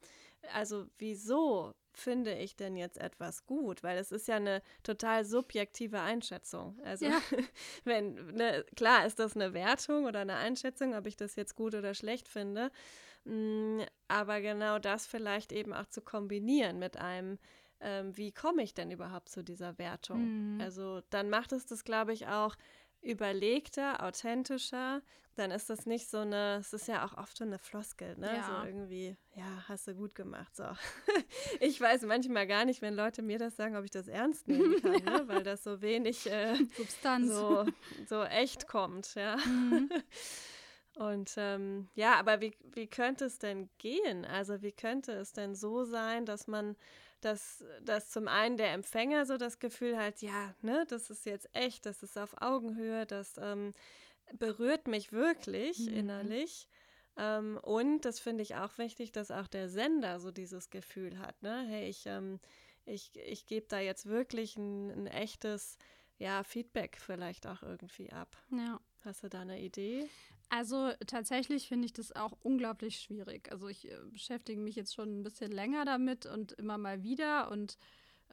also 0.53 0.87
wieso 0.97 1.73
finde 1.93 2.33
ich 2.33 2.55
denn 2.55 2.77
jetzt 2.77 2.97
etwas 2.97 3.45
gut? 3.45 3.83
Weil 3.83 3.97
es 3.97 4.11
ist 4.11 4.27
ja 4.27 4.37
eine 4.37 4.61
total 4.83 5.25
subjektive 5.25 5.99
Einschätzung. 5.99 6.79
Also 6.83 7.05
Ja. 7.05 7.21
wenn, 7.83 8.15
ne, 8.33 8.65
klar 8.75 9.05
ist 9.05 9.19
das 9.19 9.35
eine 9.35 9.53
Wertung 9.53 10.05
oder 10.05 10.19
eine 10.21 10.37
Einschätzung, 10.37 10.95
ob 10.95 11.05
ich 11.05 11.17
das 11.17 11.35
jetzt 11.35 11.55
gut 11.55 11.75
oder 11.75 11.93
schlecht 11.93 12.27
finde. 12.27 12.71
Mm, 13.25 13.81
Aber 14.07 14.41
genau 14.41 14.79
das 14.79 15.05
vielleicht 15.05 15.51
eben 15.51 15.73
auch 15.73 15.85
zu 15.85 16.01
kombinieren 16.01 16.79
mit 16.79 16.97
einem, 16.97 17.37
ähm, 17.81 18.15
wie 18.17 18.31
komme 18.31 18.63
ich 18.63 18.73
denn 18.73 18.91
überhaupt 18.91 19.29
zu 19.29 19.43
dieser 19.43 19.77
Wertung? 19.77 20.55
Mhm. 20.55 20.61
Also 20.61 21.01
dann 21.09 21.29
macht 21.29 21.51
es 21.51 21.65
das, 21.65 21.83
glaube 21.83 22.13
ich, 22.13 22.27
auch 22.27 22.55
überlegter, 23.01 24.03
authentischer, 24.03 25.01
dann 25.35 25.51
ist 25.51 25.69
das 25.69 25.85
nicht 25.85 26.09
so 26.09 26.19
eine, 26.19 26.57
es 26.59 26.73
ist 26.73 26.87
ja 26.87 27.05
auch 27.05 27.17
oft 27.17 27.37
so 27.37 27.45
eine 27.45 27.57
Floskel, 27.57 28.17
ne? 28.17 28.35
Ja. 28.35 28.43
So 28.43 28.67
irgendwie, 28.67 29.15
ja, 29.35 29.63
hast 29.67 29.87
du 29.87 29.95
gut 29.95 30.15
gemacht. 30.15 30.55
So. 30.55 30.65
Ich 31.59 31.79
weiß 31.79 32.03
manchmal 32.03 32.47
gar 32.47 32.65
nicht, 32.65 32.81
wenn 32.81 32.95
Leute 32.95 33.21
mir 33.21 33.37
das 33.37 33.55
sagen, 33.55 33.75
ob 33.77 33.85
ich 33.85 33.91
das 33.91 34.07
ernst 34.07 34.47
nehmen 34.47 34.75
kann, 34.81 35.03
ne? 35.03 35.23
weil 35.27 35.43
das 35.43 35.63
so 35.63 35.81
wenig 35.81 36.29
äh, 36.29 36.55
Substanz. 36.75 37.29
so, 37.29 37.65
so 38.07 38.23
echt 38.23 38.67
kommt, 38.67 39.15
ja. 39.15 39.37
Mhm. 39.37 39.89
Und 40.95 41.35
ähm, 41.37 41.87
ja, 41.95 42.15
aber 42.15 42.41
wie, 42.41 42.53
wie 42.73 42.87
könnte 42.87 43.25
es 43.25 43.39
denn 43.39 43.69
gehen? 43.77 44.25
Also 44.25 44.61
wie 44.61 44.73
könnte 44.73 45.13
es 45.13 45.31
denn 45.31 45.55
so 45.55 45.85
sein, 45.85 46.25
dass 46.25 46.47
man, 46.47 46.75
dass, 47.21 47.63
dass 47.83 48.09
zum 48.09 48.27
einen 48.27 48.57
der 48.57 48.73
Empfänger 48.73 49.25
so 49.25 49.37
das 49.37 49.59
Gefühl 49.59 49.97
hat, 49.97 50.21
ja, 50.21 50.53
ne, 50.61 50.85
das 50.87 51.09
ist 51.09 51.25
jetzt 51.25 51.49
echt, 51.53 51.85
das 51.85 52.03
ist 52.03 52.17
auf 52.17 52.41
Augenhöhe, 52.41 53.05
das 53.05 53.35
ähm, 53.37 53.71
berührt 54.33 54.87
mich 54.87 55.11
wirklich 55.11 55.87
Mhm. 55.87 55.93
innerlich. 55.93 56.67
Ähm, 57.17 57.59
und 57.61 58.01
das 58.05 58.19
finde 58.19 58.43
ich 58.43 58.55
auch 58.55 58.77
wichtig, 58.77 59.11
dass 59.11 59.31
auch 59.31 59.47
der 59.47 59.69
Sender 59.69 60.19
so 60.19 60.31
dieses 60.31 60.69
Gefühl 60.69 61.19
hat, 61.19 61.41
ne? 61.43 61.65
Hey, 61.67 61.89
ich, 61.89 62.05
ähm, 62.05 62.39
ich, 62.85 63.11
ich 63.15 63.45
gebe 63.45 63.67
da 63.67 63.79
jetzt 63.79 64.05
wirklich 64.05 64.55
ein, 64.57 64.89
ein 64.91 65.07
echtes 65.07 65.77
ja, 66.17 66.43
Feedback 66.43 66.97
vielleicht 66.99 67.47
auch 67.47 67.63
irgendwie 67.63 68.11
ab. 68.11 68.37
Ja. 68.51 68.79
Hast 69.03 69.23
du 69.23 69.29
da 69.29 69.41
eine 69.41 69.59
Idee? 69.59 70.07
Also 70.53 70.91
tatsächlich 71.07 71.69
finde 71.69 71.85
ich 71.85 71.93
das 71.93 72.13
auch 72.13 72.33
unglaublich 72.43 72.99
schwierig. 72.99 73.49
Also 73.53 73.69
ich 73.69 73.89
äh, 73.89 73.97
beschäftige 74.11 74.59
mich 74.59 74.75
jetzt 74.75 74.93
schon 74.93 75.21
ein 75.21 75.23
bisschen 75.23 75.49
länger 75.49 75.85
damit 75.85 76.25
und 76.25 76.51
immer 76.51 76.77
mal 76.77 77.03
wieder 77.03 77.49
und 77.49 77.77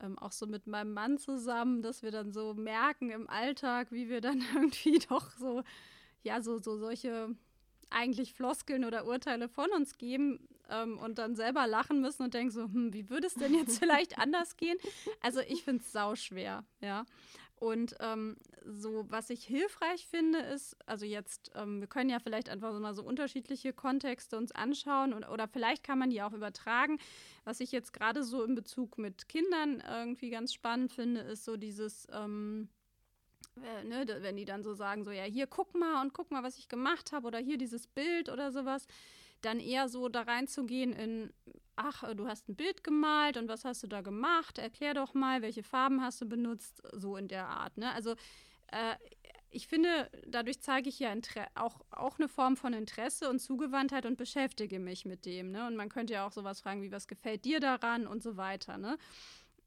ähm, 0.02 0.18
auch 0.18 0.32
so 0.32 0.48
mit 0.48 0.66
meinem 0.66 0.92
Mann 0.92 1.18
zusammen, 1.18 1.80
dass 1.80 2.02
wir 2.02 2.10
dann 2.10 2.32
so 2.32 2.54
merken 2.54 3.10
im 3.10 3.30
Alltag, 3.30 3.92
wie 3.92 4.08
wir 4.08 4.20
dann 4.20 4.42
irgendwie 4.54 4.98
doch 5.08 5.30
so, 5.38 5.62
ja, 6.24 6.42
so, 6.42 6.58
so 6.58 6.76
solche 6.76 7.36
eigentlich 7.88 8.34
Floskeln 8.34 8.84
oder 8.84 9.06
Urteile 9.06 9.48
von 9.48 9.70
uns 9.70 9.96
geben 9.96 10.40
ähm, 10.70 10.98
und 10.98 11.18
dann 11.18 11.36
selber 11.36 11.68
lachen 11.68 12.00
müssen 12.00 12.24
und 12.24 12.34
denken 12.34 12.50
so, 12.50 12.64
hm, 12.64 12.92
wie 12.92 13.08
würde 13.10 13.28
es 13.28 13.34
denn 13.34 13.54
jetzt 13.54 13.78
vielleicht 13.78 14.18
anders 14.18 14.56
gehen? 14.56 14.76
Also 15.20 15.38
ich 15.38 15.62
finde 15.62 15.84
es 15.84 15.92
sauschwer, 15.92 16.64
ja. 16.80 17.06
Und 17.60 17.96
ähm, 17.98 18.36
so, 18.64 19.06
was 19.08 19.30
ich 19.30 19.44
hilfreich 19.44 20.06
finde, 20.06 20.38
ist, 20.38 20.76
also 20.86 21.04
jetzt, 21.04 21.50
ähm, 21.54 21.80
wir 21.80 21.88
können 21.88 22.10
ja 22.10 22.20
vielleicht 22.20 22.48
einfach 22.48 22.72
so 22.72 22.78
mal 22.78 22.94
so 22.94 23.02
unterschiedliche 23.02 23.72
Kontexte 23.72 24.36
uns 24.36 24.52
anschauen 24.52 25.12
und, 25.12 25.24
oder 25.28 25.48
vielleicht 25.48 25.82
kann 25.82 25.98
man 25.98 26.10
die 26.10 26.22
auch 26.22 26.32
übertragen. 26.32 26.98
Was 27.44 27.60
ich 27.60 27.72
jetzt 27.72 27.92
gerade 27.92 28.22
so 28.22 28.44
in 28.44 28.54
Bezug 28.54 28.98
mit 28.98 29.28
Kindern 29.28 29.82
irgendwie 29.88 30.30
ganz 30.30 30.52
spannend 30.52 30.92
finde, 30.92 31.22
ist 31.22 31.44
so 31.44 31.56
dieses, 31.56 32.06
ähm, 32.12 32.68
äh, 33.56 33.84
ne, 33.84 34.06
wenn 34.20 34.36
die 34.36 34.44
dann 34.44 34.62
so 34.62 34.74
sagen, 34.74 35.02
so 35.02 35.10
ja, 35.10 35.24
hier 35.24 35.46
guck 35.46 35.74
mal 35.74 36.00
und 36.02 36.12
guck 36.12 36.30
mal, 36.30 36.42
was 36.42 36.58
ich 36.58 36.68
gemacht 36.68 37.12
habe 37.12 37.26
oder 37.26 37.38
hier 37.38 37.58
dieses 37.58 37.86
Bild 37.86 38.28
oder 38.28 38.52
sowas, 38.52 38.86
dann 39.40 39.58
eher 39.58 39.88
so 39.88 40.08
da 40.08 40.22
reinzugehen 40.22 40.92
in, 40.92 41.32
ach, 41.78 42.02
du 42.14 42.26
hast 42.26 42.48
ein 42.48 42.56
Bild 42.56 42.82
gemalt 42.84 43.36
und 43.36 43.48
was 43.48 43.64
hast 43.64 43.82
du 43.82 43.86
da 43.86 44.00
gemacht? 44.00 44.58
Erklär 44.58 44.94
doch 44.94 45.14
mal, 45.14 45.42
welche 45.42 45.62
Farben 45.62 46.02
hast 46.02 46.20
du 46.20 46.26
benutzt? 46.26 46.82
So 46.92 47.16
in 47.16 47.28
der 47.28 47.46
Art, 47.48 47.76
ne? 47.78 47.92
Also 47.92 48.12
äh, 48.72 48.96
ich 49.50 49.66
finde, 49.66 50.10
dadurch 50.26 50.60
zeige 50.60 50.88
ich 50.90 50.98
ja 50.98 51.10
Inter 51.10 51.46
auch, 51.54 51.80
auch 51.90 52.18
eine 52.18 52.28
Form 52.28 52.56
von 52.56 52.74
Interesse 52.74 53.30
und 53.30 53.38
Zugewandtheit 53.38 54.04
und 54.04 54.16
beschäftige 54.18 54.78
mich 54.78 55.06
mit 55.06 55.24
dem, 55.24 55.52
ne? 55.52 55.66
Und 55.66 55.76
man 55.76 55.88
könnte 55.88 56.12
ja 56.14 56.26
auch 56.26 56.32
sowas 56.32 56.60
fragen 56.60 56.82
wie, 56.82 56.92
was 56.92 57.08
gefällt 57.08 57.44
dir 57.44 57.60
daran 57.60 58.06
und 58.06 58.22
so 58.22 58.36
weiter, 58.36 58.76
ne? 58.76 58.98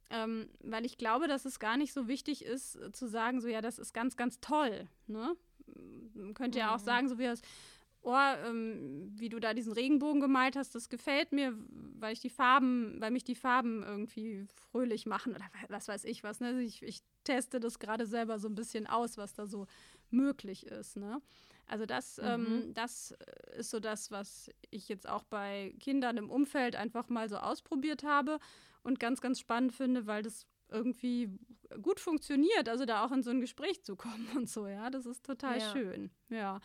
Ähm, 0.10 0.50
weil 0.60 0.86
ich 0.86 0.98
glaube, 0.98 1.28
dass 1.30 1.46
es 1.46 1.60
gar 1.60 1.78
nicht 1.78 1.94
so 1.94 2.08
wichtig 2.10 2.44
ist, 2.44 2.76
äh, 2.76 2.92
zu 2.92 3.08
sagen, 3.08 3.40
so 3.40 3.48
ja, 3.48 3.62
das 3.62 3.80
ist 3.80 3.94
ganz, 3.94 4.18
ganz 4.18 4.42
toll. 4.42 4.90
Ne? 5.08 5.36
Man 6.14 6.34
könnte 6.34 6.60
ja 6.60 6.76
auch 6.76 6.80
Mhm. 6.80 6.84
sagen, 6.84 7.08
so 7.08 7.18
wie 7.18 7.24
das, 7.24 7.42
oh, 8.04 8.16
ähm, 8.16 9.12
wie 9.16 9.30
du 9.30 9.40
da 9.40 9.54
diesen 9.54 9.74
Regenbogen 9.74 10.22
gemalt 10.22 10.56
hast, 10.56 10.74
das 10.76 10.90
gefällt 10.90 11.32
mir, 11.32 11.58
weil 12.00 12.14
ich 12.14 12.20
die 12.20 12.30
Farben, 12.30 13.00
weil 13.00 13.12
mich 13.12 13.24
die 13.24 13.36
Farben 13.36 13.84
irgendwie 13.84 14.48
fröhlich 14.72 15.06
machen 15.06 15.36
oder 15.36 15.46
was 15.70 15.88
weiß 15.88 16.06
ich 16.06 16.24
was. 16.24 16.40
Ne? 16.40 16.62
Ich, 16.62 16.82
ich 16.82 17.02
teste 17.24 17.60
das 17.60 17.80
gerade 17.80 18.06
selber 18.06 18.40
so 18.40 18.48
ein 18.48 18.56
bisschen 18.56 18.88
aus, 18.88 19.18
was 19.18 19.34
da 19.34 19.46
so 19.46 19.68
möglich 20.10 20.66
ist. 20.66 20.98
Ne? 20.98 21.22
Also 21.68 21.86
das, 21.86 22.20
ähm, 22.24 22.74
das 22.74 23.16
ist 23.58 23.70
so 23.70 23.80
das, 23.80 24.12
was 24.12 24.50
ich 24.72 24.90
jetzt 24.90 25.08
auch 25.08 25.24
bei 25.24 25.74
Kindern 25.80 26.18
im 26.18 26.30
Umfeld 26.30 26.76
einfach 26.76 27.08
mal 27.10 27.30
so 27.30 27.38
ausprobiert 27.38 28.04
habe 28.04 28.40
und 28.84 29.00
ganz, 29.00 29.22
ganz 29.22 29.40
spannend 29.40 29.74
finde, 29.74 30.08
weil 30.08 30.24
das 30.24 30.48
irgendwie 30.70 31.30
gut 31.82 32.00
funktioniert, 32.00 32.68
also 32.68 32.86
da 32.86 33.06
auch 33.06 33.12
in 33.12 33.24
so 33.24 33.30
ein 33.30 33.42
Gespräch 33.42 33.84
zu 33.84 33.96
kommen 33.96 34.28
und 34.36 34.50
so, 34.50 34.68
ja, 34.68 34.90
das 34.90 35.06
ist 35.06 35.24
total 35.26 35.60
Ja. 35.60 35.72
schön, 35.72 36.12
ja. 36.30 36.60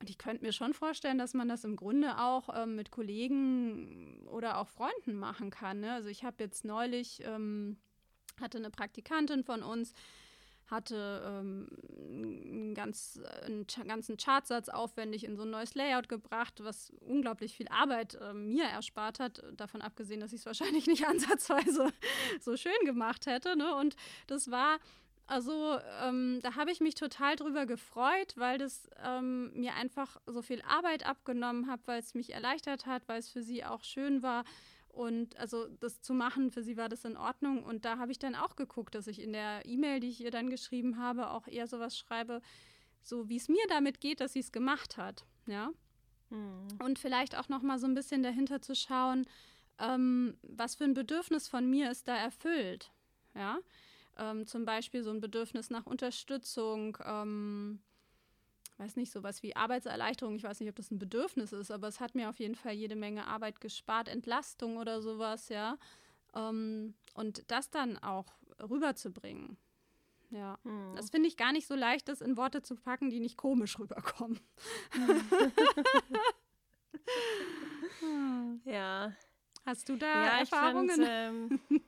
Und 0.00 0.10
ich 0.10 0.18
könnte 0.18 0.44
mir 0.44 0.52
schon 0.52 0.74
vorstellen, 0.74 1.18
dass 1.18 1.34
man 1.34 1.48
das 1.48 1.64
im 1.64 1.74
Grunde 1.74 2.18
auch 2.18 2.48
ähm, 2.54 2.76
mit 2.76 2.90
Kollegen 2.90 4.26
oder 4.28 4.58
auch 4.58 4.68
Freunden 4.68 5.14
machen 5.16 5.50
kann. 5.50 5.80
Ne? 5.80 5.92
Also 5.92 6.08
ich 6.08 6.24
habe 6.24 6.36
jetzt 6.42 6.64
neulich, 6.64 7.20
ähm, 7.24 7.78
hatte 8.40 8.58
eine 8.58 8.70
Praktikantin 8.70 9.42
von 9.42 9.62
uns, 9.62 9.92
hatte 10.70 11.22
ähm, 11.26 11.68
einen, 11.98 12.74
ganz, 12.74 13.20
einen 13.42 13.66
ganzen 13.66 14.16
Chartsatz 14.18 14.68
aufwendig 14.68 15.24
in 15.24 15.36
so 15.36 15.42
ein 15.42 15.50
neues 15.50 15.74
Layout 15.74 16.08
gebracht, 16.08 16.62
was 16.62 16.92
unglaublich 17.00 17.56
viel 17.56 17.68
Arbeit 17.68 18.14
äh, 18.16 18.34
mir 18.34 18.64
erspart 18.64 19.18
hat, 19.18 19.42
davon 19.56 19.80
abgesehen, 19.80 20.20
dass 20.20 20.32
ich 20.32 20.40
es 20.40 20.46
wahrscheinlich 20.46 20.86
nicht 20.86 21.06
ansatzweise 21.08 21.90
so 22.40 22.56
schön 22.56 22.84
gemacht 22.84 23.26
hätte. 23.26 23.56
Ne? 23.56 23.74
Und 23.74 23.96
das 24.26 24.50
war, 24.50 24.78
also 25.28 25.78
ähm, 26.02 26.40
da 26.42 26.56
habe 26.56 26.72
ich 26.72 26.80
mich 26.80 26.94
total 26.94 27.36
drüber 27.36 27.66
gefreut, 27.66 28.32
weil 28.36 28.56
das 28.56 28.88
ähm, 29.04 29.52
mir 29.52 29.74
einfach 29.74 30.16
so 30.24 30.40
viel 30.40 30.62
Arbeit 30.62 31.04
abgenommen 31.04 31.66
hat, 31.66 31.86
weil 31.86 32.00
es 32.00 32.14
mich 32.14 32.32
erleichtert 32.32 32.86
hat, 32.86 33.06
weil 33.08 33.18
es 33.18 33.28
für 33.28 33.42
sie 33.42 33.62
auch 33.62 33.84
schön 33.84 34.22
war. 34.22 34.44
Und 34.88 35.36
also 35.36 35.68
das 35.80 36.00
zu 36.00 36.14
machen, 36.14 36.50
für 36.50 36.62
sie 36.62 36.78
war 36.78 36.88
das 36.88 37.04
in 37.04 37.18
Ordnung. 37.18 37.62
Und 37.62 37.84
da 37.84 37.98
habe 37.98 38.10
ich 38.10 38.18
dann 38.18 38.34
auch 38.34 38.56
geguckt, 38.56 38.94
dass 38.94 39.06
ich 39.06 39.20
in 39.20 39.34
der 39.34 39.66
E-Mail, 39.66 40.00
die 40.00 40.08
ich 40.08 40.22
ihr 40.22 40.30
dann 40.30 40.48
geschrieben 40.48 40.96
habe, 40.96 41.28
auch 41.28 41.46
eher 41.46 41.66
sowas 41.66 41.96
schreibe, 41.98 42.40
so 43.02 43.28
wie 43.28 43.36
es 43.36 43.50
mir 43.50 43.64
damit 43.68 44.00
geht, 44.00 44.20
dass 44.20 44.32
sie 44.32 44.40
es 44.40 44.50
gemacht 44.50 44.96
hat. 44.96 45.26
Ja. 45.46 45.72
Mhm. 46.30 46.68
Und 46.82 46.98
vielleicht 46.98 47.36
auch 47.36 47.50
noch 47.50 47.60
mal 47.60 47.78
so 47.78 47.86
ein 47.86 47.94
bisschen 47.94 48.22
dahinter 48.22 48.62
zu 48.62 48.74
schauen, 48.74 49.26
ähm, 49.78 50.38
was 50.42 50.74
für 50.74 50.84
ein 50.84 50.94
Bedürfnis 50.94 51.48
von 51.48 51.68
mir 51.68 51.90
ist 51.90 52.08
da 52.08 52.16
erfüllt. 52.16 52.90
Ja. 53.34 53.58
Ähm, 54.18 54.46
zum 54.46 54.64
Beispiel 54.64 55.02
so 55.02 55.10
ein 55.10 55.20
Bedürfnis 55.20 55.70
nach 55.70 55.86
Unterstützung, 55.86 56.96
ähm, 57.04 57.80
weiß 58.78 58.96
nicht, 58.96 59.12
sowas 59.12 59.42
wie 59.42 59.56
Arbeitserleichterung. 59.56 60.36
Ich 60.36 60.42
weiß 60.44 60.60
nicht, 60.60 60.68
ob 60.68 60.76
das 60.76 60.90
ein 60.90 60.98
Bedürfnis 60.98 61.52
ist, 61.52 61.70
aber 61.70 61.88
es 61.88 62.00
hat 62.00 62.14
mir 62.14 62.28
auf 62.28 62.38
jeden 62.38 62.54
Fall 62.54 62.72
jede 62.74 62.96
Menge 62.96 63.26
Arbeit 63.26 63.60
gespart, 63.60 64.08
Entlastung 64.08 64.76
oder 64.76 65.00
sowas, 65.02 65.48
ja. 65.48 65.78
Ähm, 66.34 66.94
und 67.14 67.50
das 67.50 67.70
dann 67.70 67.96
auch 67.98 68.26
rüberzubringen. 68.60 69.56
Ja, 70.30 70.58
Mhm. 70.64 70.94
das 70.96 71.10
finde 71.10 71.28
ich 71.28 71.36
gar 71.36 71.52
nicht 71.52 71.66
so 71.66 71.74
leicht, 71.74 72.08
das 72.08 72.20
in 72.20 72.36
Worte 72.36 72.62
zu 72.62 72.76
packen, 72.76 73.10
die 73.10 73.20
nicht 73.20 73.36
komisch 73.36 73.78
rüberkommen. 73.78 74.40
Ja, 78.64 79.12
Hast 79.64 79.88
du 79.88 79.96
da 79.96 80.06
ja, 80.06 80.34
ich 80.42 80.50
Erfahrungen? 80.50 80.90
find, 80.90 81.08
ähm, 81.10 81.60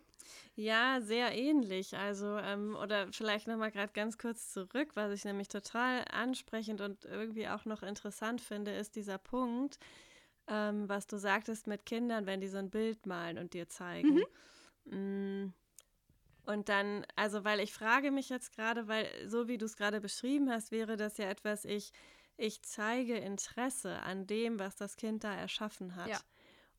ja, 0.61 1.01
sehr 1.01 1.35
ähnlich. 1.35 1.97
Also, 1.97 2.37
ähm, 2.37 2.77
oder 2.77 3.11
vielleicht 3.13 3.47
nochmal 3.47 3.71
gerade 3.71 3.93
ganz 3.95 4.19
kurz 4.19 4.53
zurück, 4.53 4.91
was 4.95 5.13
ich 5.13 5.25
nämlich 5.25 5.49
total 5.49 6.05
ansprechend 6.11 6.83
und 6.83 7.07
irgendwie 7.07 7.49
auch 7.49 7.65
noch 7.65 7.83
interessant 7.83 8.43
finde, 8.43 8.73
ist 8.73 8.95
dieser 8.95 9.17
Punkt, 9.17 9.79
ähm, 10.49 10.87
was 10.89 11.07
du 11.07 11.17
sagtest 11.17 11.67
mit 11.67 11.87
Kindern, 11.87 12.27
wenn 12.27 12.43
die 12.43 12.49
so 12.49 12.59
ein 12.59 12.69
Bild 12.69 13.07
malen 13.07 13.39
und 13.39 13.55
dir 13.55 13.69
zeigen. 13.69 14.23
Mm. 14.85 15.55
Und 16.45 16.69
dann, 16.69 17.07
also, 17.17 17.45
weil 17.45 17.61
ich 17.61 17.73
frage 17.73 18.11
mich 18.11 18.29
jetzt 18.29 18.55
gerade, 18.55 18.87
weil 18.87 19.07
so 19.27 19.49
wie 19.49 19.57
du 19.57 19.65
es 19.65 19.77
gerade 19.77 20.01
beschrieben 20.01 20.51
hast, 20.51 20.73
wäre 20.73 20.97
das 20.97 21.17
ja 21.17 21.31
etwas, 21.31 21.65
ich, 21.65 21.93
ich 22.37 22.61
zeige 22.63 23.17
Interesse 23.17 24.03
an 24.03 24.27
dem, 24.27 24.59
was 24.59 24.77
das 24.77 24.97
Kind 24.97 25.25
da 25.25 25.35
erschaffen 25.35 25.97
hat. 25.97 26.09
Ja. 26.09 26.21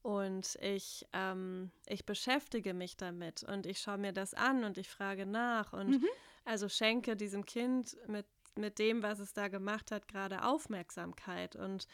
Und 0.02 0.56
ich, 0.62 1.06
ähm, 1.14 1.72
ich 1.86 2.06
beschäftige 2.06 2.74
mich 2.74 2.98
damit 2.98 3.44
und 3.44 3.66
ich 3.68 3.80
schaue 3.80 3.98
mir 4.00 4.14
das 4.14 4.34
an 4.34 4.64
und 4.64 4.78
ich 4.78 4.90
frage 4.90 5.26
nach 5.28 5.74
und 5.74 5.90
Mhm. 5.90 6.08
also 6.44 6.68
schenke 6.70 7.16
diesem 7.16 7.46
Kind 7.46 7.96
mit, 8.08 8.26
mit 8.56 8.80
dem, 8.80 9.04
was 9.04 9.20
es 9.20 9.34
da 9.34 9.48
gemacht 9.48 9.92
hat, 9.92 10.08
gerade 10.08 10.44
Aufmerksamkeit. 10.44 11.56
Und 11.56 11.88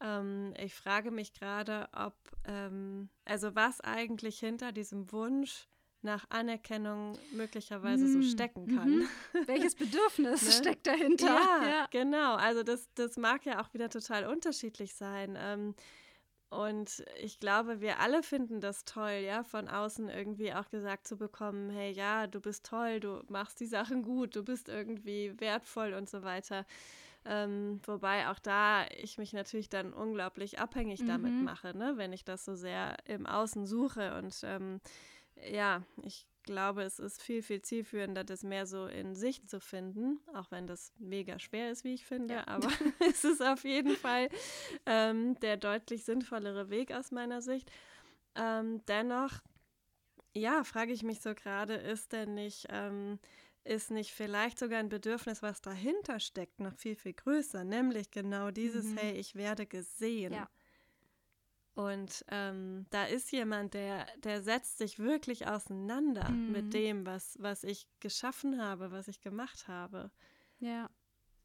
ähm, 0.00 0.54
ich 0.56 0.74
frage 0.74 1.10
mich 1.10 1.32
gerade, 1.32 1.88
ob, 1.92 2.14
ähm, 2.44 3.08
also 3.24 3.54
was 3.56 3.80
eigentlich 3.80 4.38
hinter 4.38 4.70
diesem 4.70 5.10
Wunsch 5.10 5.66
nach 6.00 6.26
Anerkennung 6.30 7.18
möglicherweise 7.32 8.06
so 8.06 8.20
Mm, 8.20 8.22
stecken 8.22 8.68
kann. 8.68 8.98
mhm. 8.98 9.08
Welches 9.48 9.74
Bedürfnis 9.74 10.42
Ne? 10.46 10.52
steckt 10.60 10.86
dahinter? 10.86 11.26
Ja, 11.26 11.88
genau. 11.90 12.36
Also 12.36 12.62
das, 12.62 12.88
das 12.94 13.16
mag 13.16 13.44
ja 13.46 13.60
auch 13.60 13.74
wieder 13.74 13.88
total 13.90 14.26
unterschiedlich 14.26 14.94
sein. 14.94 15.36
Ähm, 15.36 15.74
und 16.50 17.04
ich 17.20 17.40
glaube, 17.40 17.80
wir 17.80 18.00
alle 18.00 18.22
finden 18.22 18.60
das 18.60 18.84
toll, 18.84 19.22
ja, 19.24 19.44
von 19.44 19.68
außen 19.68 20.08
irgendwie 20.08 20.54
auch 20.54 20.70
gesagt 20.70 21.06
zu 21.06 21.18
bekommen, 21.18 21.70
hey, 21.70 21.92
ja, 21.92 22.26
du 22.26 22.40
bist 22.40 22.64
toll, 22.64 23.00
du 23.00 23.22
machst 23.28 23.60
die 23.60 23.66
Sachen 23.66 24.02
gut, 24.02 24.34
du 24.34 24.42
bist 24.42 24.68
irgendwie 24.68 25.38
wertvoll 25.38 25.92
und 25.92 26.08
so 26.08 26.22
weiter. 26.22 26.64
Ähm, 27.26 27.80
wobei 27.84 28.28
auch 28.28 28.38
da 28.38 28.86
ich 28.96 29.18
mich 29.18 29.34
natürlich 29.34 29.68
dann 29.68 29.92
unglaublich 29.92 30.58
abhängig 30.58 31.02
mhm. 31.02 31.08
damit 31.08 31.34
mache, 31.34 31.76
ne? 31.76 31.94
wenn 31.96 32.14
ich 32.14 32.24
das 32.24 32.46
so 32.46 32.54
sehr 32.54 32.96
im 33.04 33.26
Außen 33.26 33.66
suche. 33.66 34.16
Und 34.16 34.34
ähm, 34.44 34.80
ja, 35.50 35.82
ich 36.02 36.26
glaube, 36.48 36.82
es 36.82 36.98
ist 36.98 37.20
viel, 37.20 37.42
viel 37.42 37.60
zielführender, 37.60 38.24
das 38.24 38.42
mehr 38.42 38.66
so 38.66 38.86
in 38.86 39.14
sich 39.14 39.46
zu 39.46 39.60
finden, 39.60 40.18
auch 40.34 40.50
wenn 40.50 40.66
das 40.66 40.92
mega 40.98 41.38
schwer 41.38 41.70
ist, 41.70 41.84
wie 41.84 41.92
ich 41.92 42.06
finde. 42.06 42.34
Ja. 42.34 42.48
Aber 42.48 42.68
es 43.10 43.24
ist 43.24 43.42
auf 43.42 43.64
jeden 43.64 43.96
Fall 43.96 44.28
ähm, 44.86 45.38
der 45.40 45.58
deutlich 45.58 46.04
sinnvollere 46.04 46.70
Weg 46.70 46.92
aus 46.92 47.10
meiner 47.10 47.42
Sicht. 47.42 47.70
Ähm, 48.34 48.80
dennoch, 48.86 49.42
ja, 50.32 50.64
frage 50.64 50.92
ich 50.92 51.02
mich 51.02 51.20
so 51.20 51.34
gerade, 51.34 51.74
ist 51.74 52.12
denn 52.12 52.34
nicht, 52.34 52.66
ähm, 52.70 53.18
ist 53.64 53.90
nicht 53.90 54.12
vielleicht 54.12 54.58
sogar 54.58 54.78
ein 54.78 54.88
Bedürfnis, 54.88 55.42
was 55.42 55.60
dahinter 55.60 56.18
steckt, 56.18 56.60
noch 56.60 56.74
viel, 56.74 56.96
viel 56.96 57.12
größer, 57.12 57.64
nämlich 57.64 58.10
genau 58.10 58.50
dieses, 58.50 58.86
mhm. 58.86 58.96
hey, 58.96 59.12
ich 59.12 59.34
werde 59.34 59.66
gesehen. 59.66 60.32
Ja. 60.32 60.48
Und 61.78 62.24
ähm, 62.28 62.86
da 62.90 63.04
ist 63.04 63.30
jemand, 63.30 63.72
der, 63.72 64.04
der 64.24 64.42
setzt 64.42 64.78
sich 64.78 64.98
wirklich 64.98 65.46
auseinander 65.46 66.28
mhm. 66.28 66.50
mit 66.50 66.74
dem, 66.74 67.06
was, 67.06 67.36
was 67.38 67.62
ich 67.62 67.86
geschaffen 68.00 68.60
habe, 68.60 68.90
was 68.90 69.06
ich 69.06 69.20
gemacht 69.20 69.68
habe. 69.68 70.10
Ja. 70.58 70.90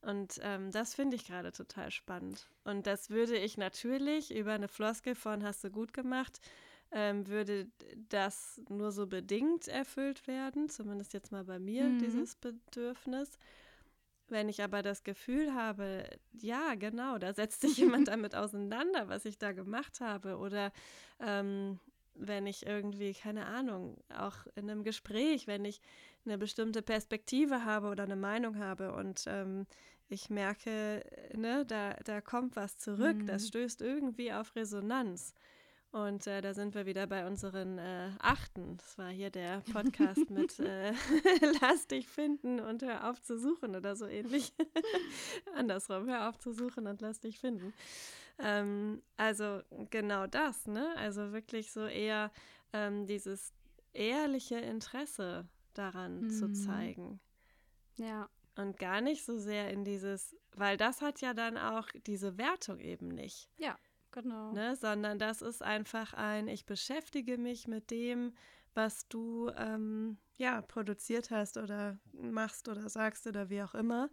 Und 0.01 0.39
ähm, 0.41 0.71
das 0.71 0.95
finde 0.95 1.17
ich 1.17 1.27
gerade 1.27 1.51
total 1.51 1.91
spannend. 1.91 2.49
Und 2.63 2.87
das 2.87 3.11
würde 3.11 3.37
ich 3.37 3.57
natürlich 3.57 4.33
über 4.33 4.53
eine 4.53 4.67
Floskel 4.67 5.13
von 5.13 5.43
hast 5.43 5.63
du 5.63 5.69
gut 5.69 5.93
gemacht, 5.93 6.41
ähm, 6.89 7.27
würde 7.27 7.67
das 8.09 8.59
nur 8.69 8.91
so 8.91 9.05
bedingt 9.05 9.67
erfüllt 9.67 10.25
werden, 10.25 10.67
zumindest 10.67 11.13
jetzt 11.13 11.31
mal 11.31 11.43
bei 11.43 11.59
mir, 11.59 11.83
mhm. 11.83 11.99
dieses 11.99 12.33
Bedürfnis. 12.37 13.37
Wenn 14.33 14.49
ich 14.49 14.63
aber 14.63 14.81
das 14.81 15.03
Gefühl 15.03 15.53
habe, 15.53 16.09
ja, 16.33 16.75
genau, 16.75 17.17
da 17.19 17.33
setzt 17.33 17.61
sich 17.61 17.77
jemand 17.77 18.07
damit 18.09 18.35
auseinander, 18.35 19.07
was 19.07 19.25
ich 19.25 19.37
da 19.37 19.51
gemacht 19.51 20.01
habe, 20.01 20.37
oder 20.37 20.71
ähm, 21.19 21.79
wenn 22.15 22.47
ich 22.47 22.65
irgendwie, 22.65 23.13
keine 23.13 23.45
Ahnung, 23.45 23.97
auch 24.09 24.45
in 24.55 24.69
einem 24.69 24.83
Gespräch, 24.83 25.47
wenn 25.47 25.65
ich 25.65 25.81
eine 26.25 26.37
bestimmte 26.37 26.81
Perspektive 26.81 27.63
habe 27.63 27.87
oder 27.87 28.03
eine 28.03 28.15
Meinung 28.15 28.57
habe 28.57 28.93
und 28.93 29.25
ähm, 29.27 29.65
ich 30.09 30.29
merke, 30.29 31.03
ne, 31.35 31.65
da, 31.65 31.93
da 32.03 32.21
kommt 32.21 32.55
was 32.55 32.77
zurück, 32.77 33.17
mhm. 33.17 33.25
das 33.27 33.47
stößt 33.47 33.81
irgendwie 33.81 34.33
auf 34.33 34.55
Resonanz. 34.55 35.33
Und 35.93 36.25
äh, 36.25 36.41
da 36.41 36.55
sind 36.55 36.73
wir 36.73 36.87
wieder 36.87 37.05
bei 37.05 37.27
unseren 37.27 37.77
äh, 37.77 38.09
Achten. 38.17 38.77
Das 38.77 38.97
war 38.97 39.09
hier 39.09 39.29
der 39.29 39.61
Podcast 39.71 40.27
mit 40.31 40.57
äh, 40.59 40.91
Lass 41.61 41.85
dich 41.85 42.07
finden 42.07 42.59
und 42.59 42.81
hör 42.81 43.11
auf 43.11 43.21
zu 43.21 43.37
suchen 43.37 43.75
oder 43.75 43.95
so 43.95 44.07
ähnlich. 44.07 44.53
Andersrum, 45.55 46.07
hör 46.07 46.29
auf 46.29 46.39
zu 46.39 46.51
suchen 46.51 46.87
und 46.87 47.01
lass 47.01 47.19
dich 47.19 47.37
finden. 47.39 47.75
Ähm, 48.39 49.03
also 49.17 49.61
genau 49.91 50.25
das, 50.25 50.65
ne? 50.65 50.95
Also 50.97 51.31
wirklich 51.31 51.71
so 51.71 51.85
eher 51.85 52.31
ähm, 52.73 53.05
dieses 53.05 53.53
ehrliche 53.93 54.55
Interesse 54.55 55.47
daran 55.75 56.21
mhm. 56.21 56.29
zu 56.31 56.51
zeigen. 56.53 57.19
Ja. 57.97 58.27
Und 58.55 58.79
gar 58.79 59.01
nicht 59.01 59.25
so 59.25 59.37
sehr 59.37 59.69
in 59.69 59.83
dieses, 59.83 60.35
weil 60.55 60.75
das 60.75 61.01
hat 61.01 61.21
ja 61.21 61.35
dann 61.35 61.55
auch 61.55 61.87
diese 62.07 62.39
Wertung 62.39 62.79
eben 62.79 63.09
nicht. 63.09 63.47
Ja. 63.57 63.77
Genau. 64.13 64.51
Ne, 64.51 64.75
sondern 64.75 65.17
das 65.17 65.41
ist 65.41 65.63
einfach 65.63 66.13
ein, 66.13 66.47
ich 66.47 66.65
beschäftige 66.65 67.37
mich 67.39 67.67
mit 67.67 67.89
dem, 67.89 68.33
was 68.75 69.07
du 69.07 69.49
ähm, 69.57 70.17
ja 70.37 70.61
produziert 70.61 71.31
hast 71.31 71.57
oder 71.57 71.97
machst 72.13 72.69
oder 72.69 72.89
sagst 72.89 73.25
oder 73.25 73.49
wie 73.49 73.63
auch 73.63 73.73
immer. 73.73 74.09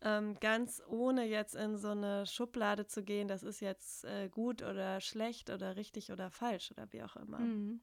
Ähm, 0.00 0.36
ganz 0.40 0.80
ohne 0.88 1.24
jetzt 1.26 1.54
in 1.56 1.76
so 1.76 1.90
eine 1.90 2.24
Schublade 2.26 2.86
zu 2.86 3.02
gehen, 3.02 3.28
das 3.28 3.42
ist 3.42 3.60
jetzt 3.60 4.04
äh, 4.04 4.28
gut 4.28 4.62
oder 4.62 5.00
schlecht 5.00 5.50
oder 5.50 5.76
richtig 5.76 6.12
oder 6.12 6.30
falsch 6.30 6.70
oder 6.72 6.92
wie 6.92 7.02
auch 7.02 7.16
immer. 7.16 7.38
Mhm. 7.38 7.80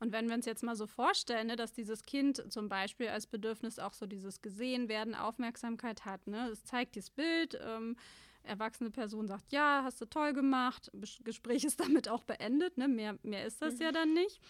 Und 0.00 0.12
wenn 0.12 0.28
wir 0.28 0.34
uns 0.34 0.46
jetzt 0.46 0.62
mal 0.62 0.76
so 0.76 0.86
vorstellen, 0.86 1.46
ne, 1.46 1.56
dass 1.56 1.72
dieses 1.72 2.02
Kind 2.02 2.44
zum 2.52 2.68
Beispiel 2.68 3.08
als 3.08 3.26
Bedürfnis 3.26 3.78
auch 3.78 3.94
so 3.94 4.06
dieses 4.06 4.42
Gesehen 4.42 4.88
werden, 4.88 5.14
Aufmerksamkeit 5.14 6.04
hat, 6.04 6.26
ne? 6.26 6.48
es 6.50 6.64
zeigt 6.64 6.94
dieses 6.94 7.10
Bild, 7.10 7.58
ähm, 7.62 7.96
erwachsene 8.42 8.90
Person 8.90 9.26
sagt, 9.26 9.52
ja, 9.52 9.82
hast 9.84 10.00
du 10.00 10.06
toll 10.06 10.32
gemacht, 10.32 10.90
Gespräch 11.24 11.64
ist 11.64 11.80
damit 11.80 12.08
auch 12.08 12.24
beendet, 12.24 12.78
ne? 12.78 12.88
mehr, 12.88 13.18
mehr 13.22 13.46
ist 13.46 13.62
das 13.62 13.74
mhm. 13.74 13.82
ja 13.82 13.92
dann 13.92 14.12
nicht. 14.12 14.40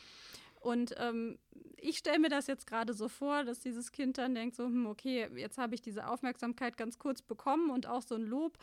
Und 0.60 0.94
ähm, 0.98 1.38
ich 1.78 1.98
stelle 1.98 2.18
mir 2.18 2.28
das 2.28 2.46
jetzt 2.46 2.66
gerade 2.66 2.92
so 2.92 3.08
vor, 3.08 3.44
dass 3.44 3.60
dieses 3.60 3.92
Kind 3.92 4.18
dann 4.18 4.34
denkt, 4.34 4.54
so, 4.56 4.64
hm, 4.64 4.86
okay, 4.86 5.28
jetzt 5.34 5.58
habe 5.58 5.74
ich 5.74 5.80
diese 5.80 6.06
Aufmerksamkeit 6.06 6.76
ganz 6.76 6.98
kurz 6.98 7.22
bekommen 7.22 7.70
und 7.70 7.86
auch 7.86 8.02
so 8.02 8.14
ein 8.14 8.26
Lob. 8.26 8.58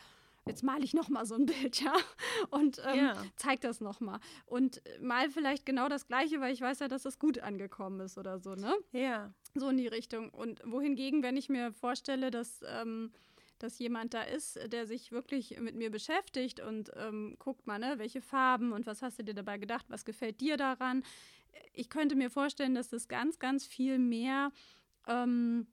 Jetzt 0.46 0.62
male 0.62 0.82
ich 0.82 0.94
noch 0.94 1.08
mal 1.08 1.26
so 1.26 1.34
ein 1.34 1.44
Bild, 1.46 1.82
ja, 1.82 1.92
und 2.50 2.80
ähm, 2.86 2.98
ja. 2.98 3.22
zeig 3.36 3.60
das 3.60 3.80
noch 3.80 4.00
mal 4.00 4.18
und 4.46 4.80
mal 5.00 5.28
vielleicht 5.28 5.66
genau 5.66 5.88
das 5.88 6.06
Gleiche, 6.06 6.40
weil 6.40 6.54
ich 6.54 6.60
weiß 6.62 6.78
ja, 6.78 6.88
dass 6.88 7.02
das 7.02 7.18
gut 7.18 7.40
angekommen 7.40 8.00
ist 8.00 8.16
oder 8.16 8.38
so, 8.38 8.54
ne? 8.54 8.74
Ja. 8.92 9.34
So 9.54 9.68
in 9.68 9.76
die 9.76 9.88
Richtung. 9.88 10.30
Und 10.30 10.62
wohingegen, 10.64 11.22
wenn 11.22 11.36
ich 11.36 11.50
mir 11.50 11.72
vorstelle, 11.72 12.30
dass 12.30 12.62
ähm, 12.66 13.12
dass 13.58 13.78
jemand 13.78 14.14
da 14.14 14.22
ist, 14.22 14.58
der 14.72 14.86
sich 14.86 15.12
wirklich 15.12 15.58
mit 15.60 15.74
mir 15.74 15.90
beschäftigt 15.90 16.60
und 16.60 16.90
ähm, 16.96 17.36
guckt 17.38 17.66
mal, 17.66 17.78
ne, 17.78 17.94
welche 17.98 18.20
Farben 18.20 18.72
und 18.72 18.86
was 18.86 19.02
hast 19.02 19.18
du 19.18 19.24
dir 19.24 19.34
dabei 19.34 19.58
gedacht, 19.58 19.86
was 19.88 20.04
gefällt 20.04 20.40
dir 20.40 20.56
daran. 20.56 21.02
Ich 21.72 21.90
könnte 21.90 22.16
mir 22.16 22.30
vorstellen, 22.30 22.74
dass 22.74 22.88
das 22.88 23.08
ganz, 23.08 23.38
ganz 23.38 23.66
viel 23.66 23.98
mehr 23.98 24.52
ähm, 25.06 25.66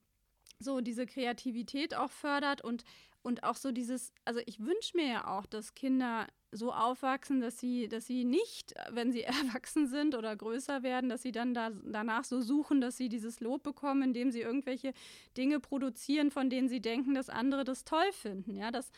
so 0.59 0.81
diese 0.81 1.05
Kreativität 1.05 1.95
auch 1.95 2.11
fördert 2.11 2.61
und, 2.61 2.83
und 3.25 3.43
auch 3.43 3.55
so 3.55 3.71
dieses, 3.71 4.13
also 4.23 4.39
ich 4.45 4.59
wünsche 4.59 4.95
mir 4.95 5.07
ja 5.07 5.27
auch, 5.27 5.47
dass 5.47 5.73
Kinder 5.73 6.27
so 6.51 6.71
aufwachsen, 6.71 7.41
dass 7.41 7.59
sie, 7.59 7.87
dass 7.87 8.05
sie 8.05 8.23
nicht, 8.23 8.75
wenn 8.91 9.11
sie 9.11 9.23
erwachsen 9.23 9.87
sind 9.87 10.13
oder 10.13 10.35
größer 10.35 10.83
werden, 10.83 11.09
dass 11.09 11.23
sie 11.23 11.31
dann 11.31 11.55
da, 11.55 11.71
danach 11.71 12.23
so 12.23 12.39
suchen, 12.41 12.81
dass 12.81 12.97
sie 12.97 13.09
dieses 13.09 13.39
Lob 13.39 13.63
bekommen, 13.63 14.03
indem 14.03 14.31
sie 14.31 14.41
irgendwelche 14.41 14.93
Dinge 15.37 15.59
produzieren, 15.59 16.29
von 16.29 16.51
denen 16.51 16.69
sie 16.69 16.81
denken, 16.81 17.15
dass 17.15 17.29
andere 17.29 17.63
das 17.63 17.83
toll 17.83 18.11
finden. 18.11 18.55
Ja, 18.55 18.69
das, 18.69 18.91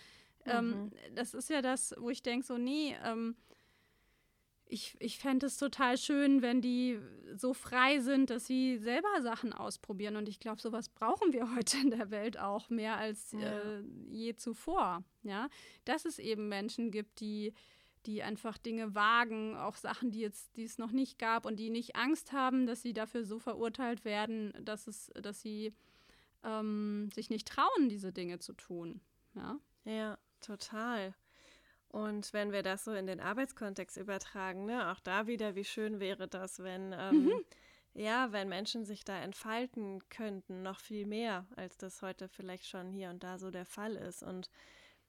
ähm, 0.46 0.68
mhm. 0.68 0.74
ähm, 0.74 1.16
das 1.16 1.34
ist 1.34 1.50
ja 1.50 1.62
das, 1.62 1.96
wo 1.98 2.10
ich 2.10 2.22
denke, 2.22 2.46
so, 2.46 2.58
nee, 2.58 2.98
ähm, 3.06 3.38
ich, 4.69 4.95
ich 4.99 5.19
fände 5.19 5.45
es 5.45 5.58
total 5.58 5.97
schön, 5.97 6.41
wenn 6.41 6.62
die 6.62 6.99
so 7.36 7.53
frei 7.53 7.99
sind, 7.99 8.30
dass 8.30 8.45
sie 8.45 8.77
selber 8.77 9.21
Sachen 9.21 9.53
ausprobieren. 9.53 10.15
Und 10.15 10.27
ich 10.30 10.39
glaube, 10.39 10.62
sowas 10.62 10.89
brauchen 10.89 11.34
wir 11.34 11.49
heute 11.56 11.77
in 11.77 11.91
der 11.91 12.12
Welt 12.12 12.38
auch 12.38 12.69
mehr 12.69 12.97
als 12.97 13.32
ja. 13.32 13.39
äh, 13.39 13.84
je 14.10 14.36
zuvor. 14.36 15.03
Ja, 15.23 15.49
dass 15.86 16.06
es 16.06 16.19
eben 16.19 16.47
Menschen 16.47 16.91
gibt, 16.91 17.19
die, 17.19 17.53
die 18.06 18.23
einfach 18.23 18.58
Dinge 18.58 18.95
wagen, 18.95 19.56
auch 19.56 19.75
Sachen, 19.75 20.12
die 20.12 20.19
jetzt, 20.19 20.56
die 20.56 20.63
es 20.63 20.77
noch 20.77 20.91
nicht 20.91 21.19
gab 21.19 21.45
und 21.45 21.58
die 21.58 21.69
nicht 21.69 21.95
Angst 21.95 22.32
haben, 22.32 22.65
dass 22.65 22.82
sie 22.82 22.93
dafür 22.93 23.23
so 23.25 23.39
verurteilt 23.39 24.06
werden, 24.06 24.53
dass 24.62 24.88
es, 24.88 25.12
dass 25.21 25.41
sie 25.41 25.73
ähm, 26.43 27.10
sich 27.13 27.30
nicht 27.30 27.47
trauen, 27.47 27.89
diese 27.89 28.13
Dinge 28.13 28.39
zu 28.39 28.53
tun. 28.53 29.01
Ja, 29.36 29.60
ja 29.86 30.17
total. 30.39 31.13
Und 31.89 32.34
wenn 32.34 32.52
wir 32.52 32.63
das 32.63 32.84
so 32.84 32.93
in 32.93 33.08
den 33.08 33.19
Arbeitskontext 33.19 33.97
übertragen, 33.97 34.65
ne, 34.65 34.91
auch 34.91 35.00
da 35.00 35.28
wieder, 35.28 35.56
wie 35.56 35.63
schön 35.63 36.00
wäre 36.00 36.28
das, 36.28 36.62
wenn, 36.62 36.93
ähm, 36.97 37.26
mhm. 37.26 37.45
ja, 37.93 38.32
wenn 38.32 38.50
Menschen 38.50 38.86
sich 38.86 39.06
da 39.06 39.17
entfalten 39.17 40.08
könnten, 40.10 40.63
noch 40.63 40.80
viel 40.80 41.06
mehr, 41.06 41.45
als 41.56 41.78
das 41.78 42.02
heute 42.02 42.28
vielleicht 42.28 42.67
schon 42.67 42.91
hier 42.91 43.10
und 43.10 43.23
da 43.23 43.38
so 43.38 43.52
der 43.52 43.65
Fall 43.65 43.95
ist. 43.95 44.21
Und 44.21 44.50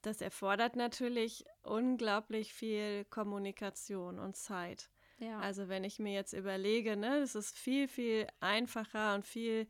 das 0.02 0.20
erfordert 0.20 0.76
natürlich 0.76 1.44
unglaublich 1.62 2.54
viel 2.54 3.04
Kommunikation 3.06 4.18
und 4.18 4.36
Zeit. 4.36 4.88
Ja. 5.18 5.40
Also 5.40 5.68
wenn 5.68 5.82
ich 5.82 5.98
mir 5.98 6.12
jetzt 6.12 6.32
überlege, 6.32 6.96
ne, 6.96 7.18
es 7.18 7.34
ist 7.34 7.58
viel, 7.58 7.88
viel 7.88 8.28
einfacher 8.38 9.16
und 9.16 9.26
viel 9.26 9.66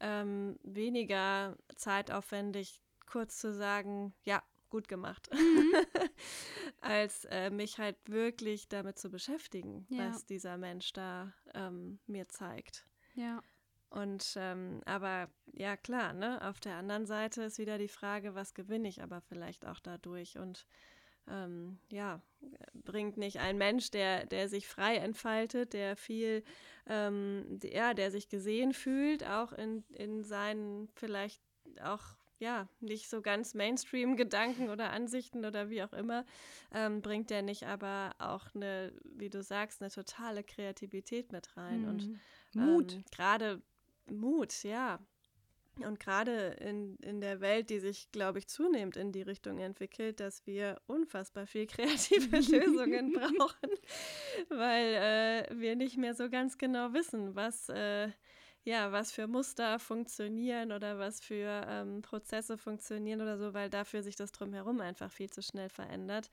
ähm, 0.00 0.58
weniger 0.62 1.56
zeitaufwendig, 1.74 2.80
kurz 3.06 3.38
zu 3.38 3.52
sagen, 3.52 4.14
ja, 4.22 4.42
gut 4.72 4.88
gemacht, 4.88 5.28
mhm. 5.32 5.74
als 6.80 7.26
äh, 7.26 7.50
mich 7.50 7.78
halt 7.78 7.96
wirklich 8.06 8.68
damit 8.68 8.98
zu 8.98 9.10
beschäftigen, 9.10 9.86
ja. 9.90 10.08
was 10.08 10.24
dieser 10.24 10.56
Mensch 10.56 10.92
da 10.94 11.32
ähm, 11.54 12.00
mir 12.06 12.26
zeigt. 12.28 12.86
Ja. 13.14 13.42
Und 13.90 14.32
ähm, 14.36 14.80
aber 14.86 15.28
ja 15.52 15.76
klar, 15.76 16.14
ne, 16.14 16.40
auf 16.48 16.58
der 16.58 16.76
anderen 16.76 17.04
Seite 17.04 17.42
ist 17.42 17.58
wieder 17.58 17.76
die 17.76 17.88
Frage, 17.88 18.34
was 18.34 18.54
gewinne 18.54 18.88
ich 18.88 19.02
aber 19.02 19.20
vielleicht 19.20 19.66
auch 19.66 19.78
dadurch 19.78 20.38
und 20.38 20.66
ähm, 21.28 21.78
ja, 21.90 22.22
bringt 22.72 23.18
nicht 23.18 23.38
ein 23.40 23.58
Mensch, 23.58 23.90
der, 23.90 24.24
der 24.24 24.48
sich 24.48 24.66
frei 24.66 24.96
entfaltet, 24.96 25.74
der 25.74 25.96
viel, 25.96 26.42
ähm, 26.86 27.44
der, 27.48 27.92
der 27.92 28.10
sich 28.10 28.30
gesehen 28.30 28.72
fühlt, 28.72 29.24
auch 29.24 29.52
in, 29.52 29.84
in 29.90 30.24
seinen 30.24 30.88
vielleicht 30.94 31.42
auch 31.84 32.16
ja, 32.42 32.66
nicht 32.80 33.08
so 33.08 33.22
ganz 33.22 33.54
Mainstream-Gedanken 33.54 34.68
oder 34.68 34.90
Ansichten 34.90 35.44
oder 35.44 35.70
wie 35.70 35.84
auch 35.84 35.92
immer, 35.92 36.26
ähm, 36.74 37.00
bringt 37.00 37.30
der 37.30 37.40
nicht 37.40 37.68
aber 37.68 38.16
auch 38.18 38.52
eine, 38.56 38.92
wie 39.04 39.30
du 39.30 39.44
sagst, 39.44 39.80
eine 39.80 39.92
totale 39.92 40.42
Kreativität 40.42 41.30
mit 41.30 41.56
rein. 41.56 41.82
Mhm. 41.82 41.88
Und 41.88 42.20
Mut. 42.54 42.92
Ähm, 42.94 43.04
gerade 43.12 43.62
Mut, 44.10 44.64
ja. 44.64 44.98
Und 45.76 46.00
gerade 46.00 46.56
in, 46.60 46.96
in 46.96 47.20
der 47.20 47.40
Welt, 47.40 47.70
die 47.70 47.78
sich, 47.78 48.10
glaube 48.10 48.40
ich, 48.40 48.48
zunehmend 48.48 48.96
in 48.96 49.12
die 49.12 49.22
Richtung 49.22 49.58
entwickelt, 49.58 50.18
dass 50.18 50.44
wir 50.44 50.82
unfassbar 50.86 51.46
viel 51.46 51.66
kreative 51.68 52.36
Lösungen 52.50 53.12
brauchen, 53.12 53.70
weil 54.48 54.94
äh, 54.94 55.60
wir 55.60 55.76
nicht 55.76 55.96
mehr 55.96 56.14
so 56.14 56.28
ganz 56.28 56.58
genau 56.58 56.92
wissen, 56.92 57.36
was, 57.36 57.68
äh, 57.68 58.08
ja, 58.64 58.92
was 58.92 59.12
für 59.12 59.26
Muster 59.26 59.78
funktionieren 59.78 60.72
oder 60.72 60.98
was 60.98 61.20
für 61.20 61.64
ähm, 61.66 62.02
Prozesse 62.02 62.56
funktionieren 62.56 63.20
oder 63.20 63.38
so, 63.38 63.54
weil 63.54 63.70
dafür 63.70 64.02
sich 64.02 64.16
das 64.16 64.32
drumherum 64.32 64.80
einfach 64.80 65.10
viel 65.10 65.30
zu 65.30 65.42
schnell 65.42 65.68
verändert. 65.68 66.30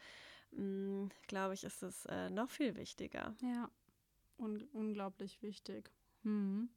Mm, 0.51 1.07
glaube 1.27 1.53
ich, 1.53 1.63
ist 1.63 1.83
es 1.83 2.05
äh, 2.05 2.29
noch 2.29 2.49
viel 2.49 2.75
wichtiger. 2.75 3.35
Ja, 3.41 3.69
Un 4.37 4.63
unglaublich 4.71 5.41
wichtig. 5.41 5.91
Hm. 6.23 6.69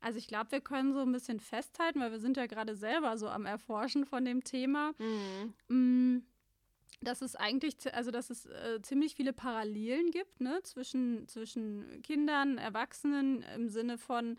Also 0.00 0.18
ich 0.18 0.26
glaube, 0.26 0.52
wir 0.52 0.60
können 0.60 0.94
so 0.94 1.00
ein 1.00 1.12
bisschen 1.12 1.40
festhalten, 1.40 2.00
weil 2.00 2.12
wir 2.12 2.20
sind 2.20 2.36
ja 2.36 2.46
gerade 2.46 2.74
selber 2.74 3.18
so 3.18 3.28
am 3.28 3.44
Erforschen 3.44 4.06
von 4.06 4.24
dem 4.24 4.42
Thema. 4.44 4.92
Mhm. 5.68 6.22
Dass 7.00 7.20
es 7.22 7.36
eigentlich, 7.36 7.76
also 7.94 8.10
dass 8.10 8.30
es 8.30 8.46
äh, 8.46 8.80
ziemlich 8.82 9.14
viele 9.14 9.32
Parallelen 9.32 10.10
gibt, 10.10 10.40
ne, 10.40 10.60
zwischen, 10.62 11.28
zwischen 11.28 12.02
Kindern, 12.02 12.58
Erwachsenen 12.58 13.42
im 13.54 13.68
Sinne 13.68 13.98
von, 13.98 14.38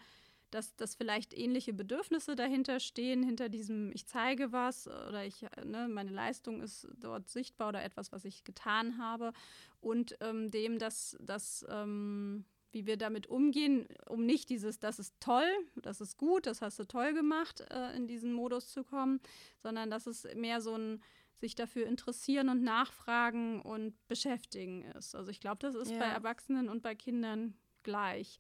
dass, 0.52 0.76
dass 0.76 0.96
vielleicht 0.96 1.38
ähnliche 1.38 1.74
Bedürfnisse 1.74 2.36
dahinter 2.36 2.80
stehen, 2.80 3.24
hinter 3.24 3.50
diesem 3.50 3.92
ich 3.94 4.06
zeige 4.08 4.52
was 4.52 4.88
oder 4.88 5.26
ich, 5.26 5.46
ne, 5.64 5.88
meine 5.88 6.12
Leistung 6.12 6.62
ist 6.62 6.88
dort 6.98 7.30
sichtbar 7.30 7.70
oder 7.70 7.84
etwas, 7.84 8.12
was 8.12 8.26
ich 8.26 8.44
getan 8.44 8.98
habe 8.98 9.34
und 9.80 10.18
ähm, 10.22 10.52
dem, 10.52 10.80
dass, 10.80 11.18
dass 11.20 11.66
ähm, 11.70 12.46
wie 12.72 12.86
wir 12.86 12.98
damit 12.98 13.28
umgehen, 13.28 13.88
um 14.08 14.26
nicht 14.26 14.50
dieses, 14.50 14.80
das 14.80 15.00
ist 15.00 15.16
toll, 15.20 15.50
das 15.76 16.02
ist 16.02 16.18
gut, 16.18 16.46
das 16.46 16.62
hast 16.62 16.78
du 16.80 16.86
toll 16.86 17.14
gemacht, 17.14 17.62
äh, 17.72 17.96
in 17.96 18.08
diesen 18.08 18.34
Modus 18.34 18.72
zu 18.72 18.84
kommen, 18.84 19.20
sondern 19.58 19.90
dass 19.90 20.08
es 20.08 20.28
mehr 20.36 20.62
so 20.62 20.76
ein 20.76 21.02
sich 21.40 21.56
dafür 21.56 21.88
interessieren 21.88 22.50
und 22.50 22.64
nachfragen 22.64 23.62
und 23.62 23.96
beschäftigen 24.08 24.84
ist. 24.84 25.16
Also 25.16 25.32
ich 25.32 25.40
glaube, 25.40 25.60
das 25.60 25.74
ist 25.74 25.92
ja. 25.92 26.00
bei 26.00 26.06
Erwachsenen 26.06 26.68
und 26.68 26.82
bei 26.82 26.96
Kindern 26.96 27.54
gleich. 27.84 28.38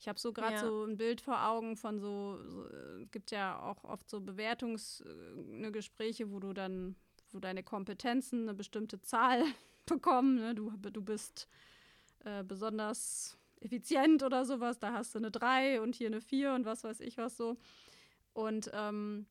Ich 0.00 0.08
habe 0.08 0.18
so 0.18 0.32
gerade 0.32 0.54
ja. 0.54 0.60
so 0.60 0.84
ein 0.84 0.96
Bild 0.96 1.20
vor 1.20 1.46
Augen 1.46 1.76
von 1.76 2.00
so, 2.00 2.40
so 2.48 2.66
äh, 2.66 3.04
gibt 3.12 3.30
ja 3.30 3.60
auch 3.60 3.84
oft 3.84 4.08
so 4.08 4.22
Bewertungsgespräche, 4.22 6.24
äh, 6.24 6.30
wo 6.30 6.40
du 6.40 6.54
dann, 6.54 6.96
wo 7.32 7.38
deine 7.38 7.62
Kompetenzen 7.62 8.44
eine 8.44 8.54
bestimmte 8.54 9.02
Zahl 9.02 9.44
bekommen. 9.86 10.36
Ne? 10.36 10.54
Du, 10.54 10.70
du 10.70 11.02
bist 11.02 11.48
äh, 12.24 12.42
besonders 12.42 13.36
effizient 13.60 14.22
oder 14.22 14.46
sowas, 14.46 14.78
da 14.78 14.94
hast 14.94 15.14
du 15.14 15.18
eine 15.18 15.30
3 15.30 15.82
und 15.82 15.94
hier 15.94 16.06
eine 16.06 16.22
4 16.22 16.54
und 16.54 16.64
was 16.64 16.82
weiß 16.82 17.00
ich 17.00 17.18
was 17.18 17.36
so. 17.36 17.58
Und 18.32 18.70
ähm, 18.72 19.26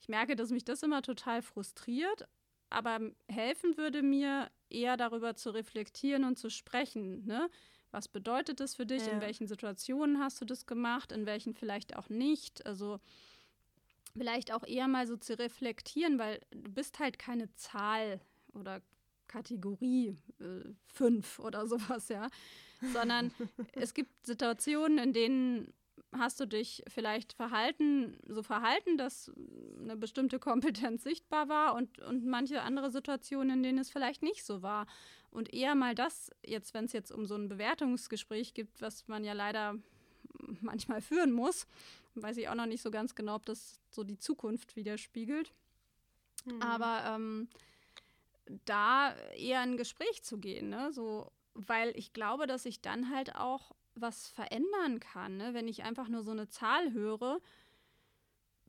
ich 0.00 0.08
merke, 0.08 0.36
dass 0.36 0.50
mich 0.50 0.64
das 0.64 0.82
immer 0.82 1.02
total 1.02 1.42
frustriert, 1.42 2.26
aber 2.70 2.98
helfen 3.28 3.76
würde 3.76 4.02
mir 4.02 4.50
eher 4.70 4.96
darüber 4.96 5.36
zu 5.36 5.50
reflektieren 5.50 6.24
und 6.24 6.38
zu 6.38 6.48
sprechen. 6.48 7.26
Ne? 7.26 7.50
Was 7.94 8.08
bedeutet 8.08 8.60
das 8.60 8.74
für 8.74 8.86
dich? 8.86 9.06
Ja. 9.06 9.12
In 9.12 9.20
welchen 9.20 9.46
Situationen 9.46 10.18
hast 10.18 10.40
du 10.40 10.44
das 10.44 10.66
gemacht? 10.66 11.12
In 11.12 11.26
welchen 11.26 11.54
vielleicht 11.54 11.96
auch 11.96 12.08
nicht? 12.08 12.66
Also 12.66 12.98
vielleicht 14.16 14.52
auch 14.52 14.64
eher 14.64 14.88
mal 14.88 15.06
so 15.06 15.16
zu 15.16 15.38
reflektieren, 15.38 16.18
weil 16.18 16.40
du 16.50 16.70
bist 16.70 16.98
halt 16.98 17.18
keine 17.18 17.52
Zahl 17.54 18.20
oder 18.52 18.82
Kategorie 19.28 20.16
5 20.92 21.38
äh, 21.38 21.42
oder 21.42 21.66
sowas, 21.68 22.08
ja 22.08 22.28
sondern 22.92 23.32
es 23.72 23.94
gibt 23.94 24.26
Situationen, 24.26 24.98
in 24.98 25.12
denen 25.12 25.74
hast 26.12 26.38
du 26.40 26.46
dich 26.46 26.82
vielleicht 26.88 27.32
verhalten, 27.32 28.16
so 28.28 28.42
verhalten, 28.42 28.96
dass 28.98 29.32
eine 29.84 29.96
bestimmte 29.96 30.38
Kompetenz 30.38 31.04
sichtbar 31.04 31.48
war 31.48 31.74
und, 31.74 32.00
und 32.00 32.26
manche 32.26 32.62
andere 32.62 32.90
Situationen, 32.90 33.58
in 33.58 33.62
denen 33.62 33.78
es 33.78 33.90
vielleicht 33.90 34.22
nicht 34.22 34.44
so 34.44 34.62
war. 34.62 34.86
Und 35.30 35.52
eher 35.52 35.74
mal 35.74 35.94
das, 35.94 36.30
jetzt, 36.44 36.74
wenn 36.74 36.84
es 36.84 36.92
jetzt 36.92 37.10
um 37.10 37.26
so 37.26 37.34
ein 37.34 37.48
Bewertungsgespräch 37.48 38.54
gibt, 38.54 38.80
was 38.80 39.08
man 39.08 39.24
ja 39.24 39.32
leider 39.32 39.76
manchmal 40.60 41.00
führen 41.00 41.32
muss, 41.32 41.66
weiß 42.14 42.36
ich 42.36 42.48
auch 42.48 42.54
noch 42.54 42.66
nicht 42.66 42.82
so 42.82 42.90
ganz 42.90 43.14
genau, 43.14 43.36
ob 43.36 43.46
das 43.46 43.80
so 43.90 44.04
die 44.04 44.18
Zukunft 44.18 44.76
widerspiegelt. 44.76 45.52
Mhm. 46.44 46.62
Aber 46.62 47.02
ähm, 47.06 47.48
da 48.64 49.14
eher 49.36 49.60
ein 49.60 49.76
Gespräch 49.76 50.22
zu 50.22 50.38
gehen, 50.38 50.68
ne? 50.68 50.92
so 50.92 51.30
weil 51.54 51.96
ich 51.96 52.12
glaube, 52.12 52.46
dass 52.46 52.66
ich 52.66 52.80
dann 52.80 53.10
halt 53.10 53.36
auch 53.36 53.72
was 53.94 54.28
verändern 54.28 54.98
kann. 55.00 55.36
Ne? 55.36 55.54
Wenn 55.54 55.68
ich 55.68 55.84
einfach 55.84 56.08
nur 56.08 56.24
so 56.24 56.32
eine 56.32 56.48
Zahl 56.48 56.92
höre, 56.92 57.40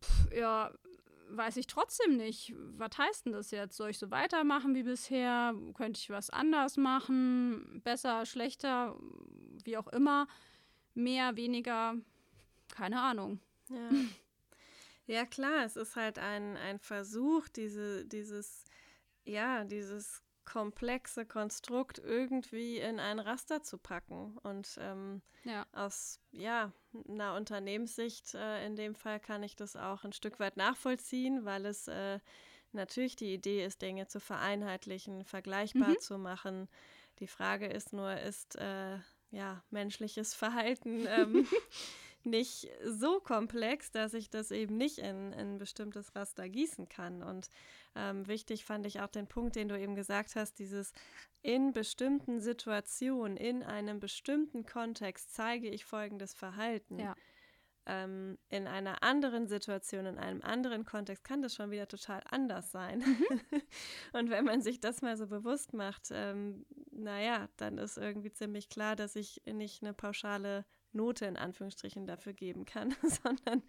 pff, 0.01 0.31
ja, 0.35 0.71
weiß 1.35 1.57
ich 1.57 1.67
trotzdem 1.67 2.17
nicht, 2.17 2.53
was 2.77 2.97
heißt 2.97 3.25
denn 3.25 3.33
das 3.33 3.51
jetzt? 3.51 3.77
Soll 3.77 3.91
ich 3.91 3.97
so 3.97 4.11
weitermachen 4.11 4.75
wie 4.75 4.83
bisher? 4.83 5.53
Könnte 5.75 5.99
ich 5.99 6.09
was 6.09 6.29
anders 6.29 6.77
machen? 6.77 7.81
Besser, 7.83 8.25
schlechter, 8.25 8.97
wie 9.63 9.77
auch 9.77 9.87
immer? 9.87 10.27
Mehr, 10.93 11.35
weniger? 11.35 11.95
Keine 12.73 13.01
Ahnung. 13.01 13.39
Ja, 13.69 13.89
ja 15.07 15.25
klar, 15.25 15.65
es 15.65 15.75
ist 15.75 15.95
halt 15.95 16.19
ein, 16.19 16.57
ein 16.57 16.79
Versuch, 16.79 17.47
diese, 17.47 18.05
dieses, 18.05 18.65
ja, 19.25 19.63
dieses 19.63 20.24
komplexe 20.45 21.25
Konstrukt 21.25 21.99
irgendwie 21.99 22.77
in 22.77 22.99
ein 22.99 23.19
Raster 23.19 23.63
zu 23.63 23.77
packen. 23.77 24.37
Und 24.43 24.77
ähm, 24.79 25.21
ja. 25.43 25.65
aus 25.73 26.19
ja, 26.31 26.71
einer 27.09 27.35
Unternehmenssicht 27.35 28.35
äh, 28.35 28.65
in 28.65 28.75
dem 28.75 28.95
Fall 28.95 29.19
kann 29.19 29.43
ich 29.43 29.55
das 29.55 29.75
auch 29.75 30.03
ein 30.03 30.13
Stück 30.13 30.39
weit 30.39 30.57
nachvollziehen, 30.57 31.45
weil 31.45 31.65
es 31.65 31.87
äh, 31.87 32.19
natürlich 32.71 33.15
die 33.15 33.33
Idee 33.33 33.65
ist, 33.65 33.81
Dinge 33.81 34.07
zu 34.07 34.19
vereinheitlichen, 34.19 35.25
vergleichbar 35.25 35.89
mhm. 35.89 35.99
zu 35.99 36.17
machen. 36.17 36.69
Die 37.19 37.27
Frage 37.27 37.67
ist 37.67 37.93
nur, 37.93 38.15
ist 38.17 38.55
äh, 38.55 38.97
ja 39.31 39.63
menschliches 39.69 40.33
Verhalten 40.33 41.05
ähm, 41.07 41.47
nicht 42.25 42.69
so 42.83 43.19
komplex, 43.19 43.91
dass 43.91 44.13
ich 44.13 44.29
das 44.29 44.51
eben 44.51 44.77
nicht 44.77 44.97
in, 44.99 45.33
in 45.33 45.53
ein 45.53 45.57
bestimmtes 45.57 46.15
Raster 46.15 46.49
gießen 46.49 46.89
kann. 46.89 47.23
Und 47.23 47.49
ähm, 47.95 48.27
wichtig 48.27 48.65
fand 48.65 48.85
ich 48.85 49.01
auch 49.01 49.07
den 49.07 49.27
Punkt, 49.27 49.55
den 49.55 49.67
du 49.67 49.79
eben 49.79 49.95
gesagt 49.95 50.35
hast, 50.35 50.59
dieses 50.59 50.93
in 51.41 51.73
bestimmten 51.73 52.39
Situationen, 52.39 53.37
in 53.37 53.63
einem 53.63 53.99
bestimmten 53.99 54.65
Kontext 54.65 55.33
zeige 55.33 55.69
ich 55.69 55.85
folgendes 55.85 56.33
Verhalten. 56.33 56.99
Ja. 56.99 57.15
Ähm, 57.87 58.39
in 58.49 58.65
einer 58.65 59.03
anderen 59.03 59.47
Situation, 59.47 60.07
in 60.07 60.17
einem 60.17 60.41
anderen 60.41 60.85
Kontext 60.85 61.23
kann 61.23 61.43
das 61.43 61.53
schon 61.53 61.69
wieder 61.69 61.87
total 61.87 62.21
anders 62.31 62.71
sein. 62.71 62.99
Mhm. 62.99 63.61
Und 64.13 64.31
wenn 64.31 64.43
man 64.43 64.61
sich 64.61 64.79
das 64.79 65.03
mal 65.03 65.15
so 65.17 65.27
bewusst 65.27 65.73
macht, 65.73 66.09
ähm, 66.11 66.65
naja, 66.89 67.47
dann 67.57 67.77
ist 67.77 67.97
irgendwie 67.97 68.31
ziemlich 68.31 68.69
klar, 68.69 68.95
dass 68.95 69.15
ich 69.15 69.43
nicht 69.45 69.83
eine 69.83 69.93
pauschale 69.93 70.65
Note 70.95 71.25
in 71.25 71.37
Anführungsstrichen 71.37 72.07
dafür 72.07 72.33
geben 72.33 72.65
kann, 72.65 72.95
sondern 73.03 73.63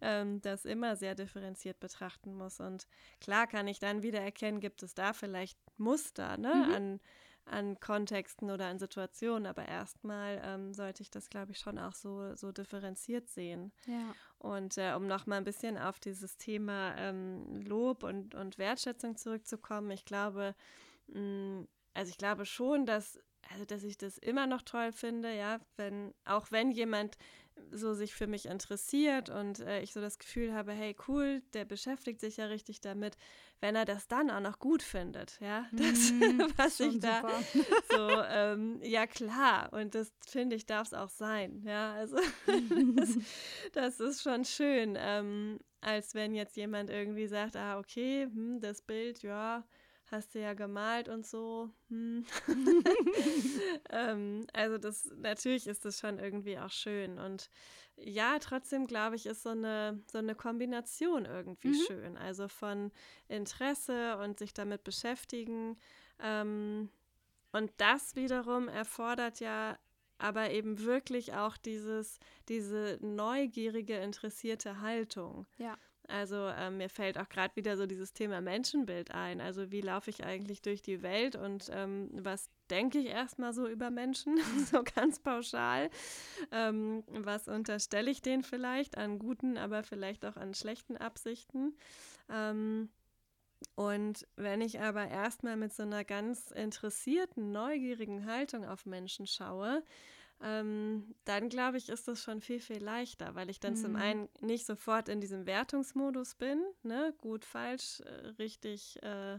ähm, 0.00 0.40
das 0.40 0.64
immer 0.64 0.96
sehr 0.96 1.14
differenziert 1.14 1.80
betrachten 1.80 2.34
muss. 2.34 2.60
Und 2.60 2.86
klar 3.20 3.46
kann 3.46 3.68
ich 3.68 3.78
dann 3.78 4.02
wieder 4.02 4.20
erkennen, 4.20 4.60
gibt 4.60 4.82
es 4.82 4.94
da 4.94 5.12
vielleicht 5.12 5.58
Muster 5.76 6.36
ne, 6.36 6.54
mhm. 6.54 6.74
an, 6.74 7.00
an 7.44 7.80
Kontexten 7.80 8.50
oder 8.50 8.66
an 8.66 8.78
Situationen, 8.78 9.46
aber 9.46 9.66
erstmal 9.66 10.40
ähm, 10.44 10.72
sollte 10.72 11.02
ich 11.02 11.10
das, 11.10 11.28
glaube 11.28 11.52
ich, 11.52 11.58
schon 11.58 11.78
auch 11.78 11.94
so, 11.94 12.34
so 12.36 12.52
differenziert 12.52 13.28
sehen. 13.28 13.72
Ja. 13.86 14.14
Und 14.38 14.78
äh, 14.78 14.94
um 14.94 15.06
nochmal 15.06 15.38
ein 15.38 15.44
bisschen 15.44 15.76
auf 15.76 15.98
dieses 15.98 16.36
Thema 16.36 16.94
ähm, 16.96 17.60
Lob 17.62 18.04
und, 18.04 18.34
und 18.34 18.58
Wertschätzung 18.58 19.16
zurückzukommen, 19.16 19.90
ich 19.90 20.04
glaube, 20.04 20.54
mh, 21.08 21.20
mm, 21.20 21.68
also 21.92 22.10
ich 22.10 22.18
glaube 22.18 22.46
schon, 22.46 22.86
dass 22.86 23.18
also 23.52 23.64
dass 23.64 23.82
ich 23.82 23.98
das 23.98 24.18
immer 24.18 24.46
noch 24.46 24.62
toll 24.62 24.92
finde, 24.92 25.34
ja, 25.34 25.60
wenn, 25.76 26.14
auch 26.24 26.50
wenn 26.50 26.70
jemand 26.70 27.16
so 27.70 27.94
sich 27.94 28.14
für 28.14 28.26
mich 28.26 28.46
interessiert 28.46 29.28
und 29.28 29.60
äh, 29.60 29.82
ich 29.82 29.92
so 29.92 30.00
das 30.00 30.18
Gefühl 30.18 30.54
habe, 30.54 30.72
hey, 30.72 30.96
cool, 31.08 31.42
der 31.52 31.64
beschäftigt 31.64 32.20
sich 32.20 32.38
ja 32.38 32.46
richtig 32.46 32.80
damit, 32.80 33.16
wenn 33.60 33.76
er 33.76 33.84
das 33.84 34.08
dann 34.08 34.30
auch 34.30 34.40
noch 34.40 34.58
gut 34.58 34.82
findet, 34.82 35.38
ja, 35.40 35.66
das, 35.72 36.10
mm, 36.12 36.40
was 36.56 36.80
ich 36.80 37.00
da 37.00 37.28
so, 37.90 38.08
ähm, 38.28 38.80
ja 38.82 39.06
klar, 39.06 39.72
und 39.72 39.94
das 39.94 40.12
finde 40.26 40.56
ich, 40.56 40.66
darf 40.66 40.86
es 40.88 40.94
auch 40.94 41.10
sein, 41.10 41.62
ja, 41.64 41.92
also 41.92 42.16
das, 42.94 43.18
das, 43.72 44.00
ist 44.00 44.22
schon 44.22 44.44
schön, 44.44 44.96
ähm, 44.98 45.60
als 45.80 46.14
wenn 46.14 46.34
jetzt 46.34 46.56
jemand 46.56 46.90
irgendwie 46.90 47.26
sagt, 47.26 47.56
ah, 47.56 47.78
okay, 47.78 48.24
hm, 48.24 48.60
das 48.60 48.82
Bild, 48.82 49.22
ja, 49.22 49.64
hast 50.10 50.34
du 50.34 50.40
ja 50.40 50.54
gemalt 50.54 51.08
und 51.08 51.26
so. 51.26 51.70
Hm. 51.88 52.24
ähm, 53.90 54.46
also 54.52 54.78
das 54.78 55.10
natürlich 55.16 55.66
ist 55.66 55.84
das 55.84 56.00
schon 56.00 56.18
irgendwie 56.18 56.58
auch 56.58 56.70
schön. 56.70 57.18
Und 57.18 57.50
ja, 57.96 58.38
trotzdem 58.38 58.86
glaube 58.86 59.16
ich, 59.16 59.26
ist 59.26 59.42
so 59.42 59.50
eine, 59.50 60.02
so 60.10 60.18
eine 60.18 60.34
Kombination 60.34 61.24
irgendwie 61.24 61.68
mhm. 61.68 61.84
schön. 61.86 62.16
Also 62.16 62.48
von 62.48 62.90
Interesse 63.28 64.18
und 64.18 64.38
sich 64.38 64.54
damit 64.54 64.84
beschäftigen. 64.84 65.78
Ähm, 66.18 66.90
und 67.52 67.72
das 67.78 68.16
wiederum 68.16 68.68
erfordert 68.68 69.40
ja 69.40 69.78
aber 70.20 70.50
eben 70.50 70.84
wirklich 70.84 71.34
auch 71.34 71.56
dieses, 71.56 72.20
diese 72.48 72.98
neugierige, 73.00 73.96
interessierte 73.96 74.80
Haltung. 74.80 75.46
Ja. 75.56 75.76
Also 76.08 76.46
äh, 76.46 76.70
mir 76.70 76.88
fällt 76.88 77.18
auch 77.18 77.28
gerade 77.28 77.54
wieder 77.56 77.76
so 77.76 77.86
dieses 77.86 78.12
Thema 78.12 78.40
Menschenbild 78.40 79.12
ein. 79.12 79.40
Also 79.40 79.70
wie 79.70 79.80
laufe 79.80 80.10
ich 80.10 80.24
eigentlich 80.24 80.62
durch 80.62 80.82
die 80.82 81.02
Welt 81.02 81.36
und 81.36 81.70
ähm, 81.72 82.10
was 82.12 82.50
denke 82.70 82.98
ich 82.98 83.06
erstmal 83.06 83.52
so 83.52 83.68
über 83.68 83.90
Menschen, 83.90 84.38
so 84.70 84.82
ganz 84.82 85.20
pauschal. 85.20 85.90
Ähm, 86.50 87.04
was 87.08 87.48
unterstelle 87.48 88.10
ich 88.10 88.22
denen 88.22 88.42
vielleicht 88.42 88.98
an 88.98 89.18
guten, 89.18 89.56
aber 89.56 89.82
vielleicht 89.82 90.24
auch 90.24 90.36
an 90.36 90.54
schlechten 90.54 90.96
Absichten? 90.96 91.76
Ähm, 92.28 92.88
und 93.74 94.26
wenn 94.36 94.62
ich 94.62 94.80
aber 94.80 95.08
erstmal 95.08 95.56
mit 95.56 95.72
so 95.72 95.82
einer 95.82 96.04
ganz 96.04 96.50
interessierten, 96.50 97.52
neugierigen 97.52 98.26
Haltung 98.26 98.64
auf 98.64 98.86
Menschen 98.86 99.26
schaue, 99.26 99.82
ähm, 100.42 101.14
dann 101.24 101.48
glaube 101.48 101.76
ich, 101.76 101.88
ist 101.88 102.08
das 102.08 102.22
schon 102.22 102.40
viel, 102.40 102.60
viel 102.60 102.82
leichter, 102.82 103.34
weil 103.34 103.50
ich 103.50 103.60
dann 103.60 103.74
mhm. 103.74 103.78
zum 103.78 103.96
einen 103.96 104.28
nicht 104.40 104.64
sofort 104.64 105.08
in 105.08 105.20
diesem 105.20 105.46
Wertungsmodus 105.46 106.34
bin, 106.34 106.62
ne, 106.82 107.14
gut, 107.18 107.44
falsch, 107.44 108.00
äh, 108.00 108.28
richtig, 108.38 108.98
äh, 109.02 109.38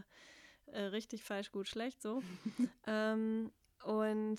äh, 0.66 0.82
richtig, 0.82 1.24
falsch, 1.24 1.50
gut, 1.50 1.68
schlecht, 1.68 2.00
so. 2.00 2.22
ähm, 2.86 3.50
und 3.84 4.38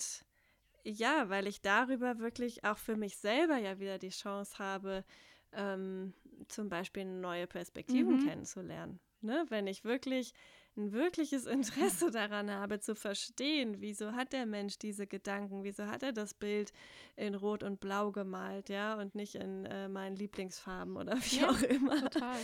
ja, 0.84 1.30
weil 1.30 1.48
ich 1.48 1.62
darüber 1.62 2.20
wirklich 2.20 2.64
auch 2.64 2.78
für 2.78 2.96
mich 2.96 3.18
selber 3.18 3.58
ja 3.58 3.80
wieder 3.80 3.98
die 3.98 4.10
Chance 4.10 4.60
habe, 4.60 5.04
ähm, 5.52 6.14
zum 6.48 6.70
Beispiel 6.70 7.06
neue 7.06 7.48
Perspektiven 7.48 8.22
mhm. 8.22 8.28
kennenzulernen. 8.28 9.00
Ne? 9.22 9.46
Wenn 9.50 9.68
ich 9.68 9.84
wirklich 9.84 10.34
ein 10.76 10.92
wirkliches 10.92 11.46
Interesse 11.46 12.12
daran 12.12 12.50
habe 12.50 12.80
zu 12.80 12.96
verstehen, 12.96 13.80
wieso 13.80 14.14
hat 14.14 14.34
der 14.34 14.46
Mensch 14.46 14.78
diese 14.80 15.08
Gedanken, 15.08 15.64
wieso 15.64 15.86
hat 15.88 16.04
er 16.04 16.14
das 16.14 16.34
Bild 16.34 16.72
in 17.16 17.36
Rot 17.36 17.64
und 17.64 17.80
Blau 17.80 18.12
gemalt, 18.12 18.70
ja, 18.70 18.96
und 18.96 19.16
nicht 19.16 19.36
in 19.36 19.66
äh, 19.66 19.88
meinen 19.88 20.16
Lieblingsfarben 20.16 20.98
oder 20.98 21.16
wie 21.18 21.40
ja, 21.40 21.50
auch 21.50 21.62
immer, 21.62 22.10
total. 22.10 22.40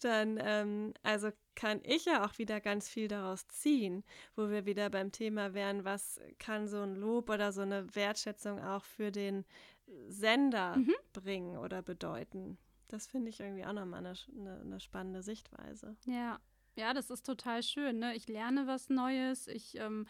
dann 0.00 0.38
ähm, 0.40 0.94
also 1.02 1.30
kann 1.54 1.80
ich 1.84 2.06
ja 2.06 2.24
auch 2.24 2.38
wieder 2.38 2.60
ganz 2.60 2.88
viel 2.88 3.08
daraus 3.08 3.46
ziehen, 3.48 4.02
wo 4.34 4.48
wir 4.48 4.66
wieder 4.66 4.90
beim 4.90 5.12
Thema 5.12 5.54
wären, 5.54 5.84
was 5.84 6.20
kann 6.38 6.66
so 6.66 6.80
ein 6.80 6.96
Lob 6.96 7.30
oder 7.30 7.52
so 7.52 7.60
eine 7.60 7.94
Wertschätzung 7.94 8.60
auch 8.60 8.84
für 8.84 9.12
den 9.12 9.44
Sender 10.08 10.76
mhm. 10.76 10.94
bringen 11.12 11.58
oder 11.58 11.82
bedeuten. 11.82 12.58
Das 12.88 13.06
finde 13.06 13.30
ich 13.30 13.40
irgendwie 13.40 13.64
auch 13.64 13.72
nochmal 13.72 14.00
eine, 14.00 14.14
eine, 14.36 14.60
eine 14.60 14.80
spannende 14.80 15.22
Sichtweise. 15.22 15.96
Ja, 16.06 16.40
ja, 16.76 16.92
das 16.92 17.10
ist 17.10 17.24
total 17.24 17.62
schön. 17.62 17.98
Ne? 17.98 18.14
Ich 18.14 18.28
lerne 18.28 18.66
was 18.66 18.88
Neues. 18.88 19.46
Ich, 19.48 19.76
ähm, 19.78 20.06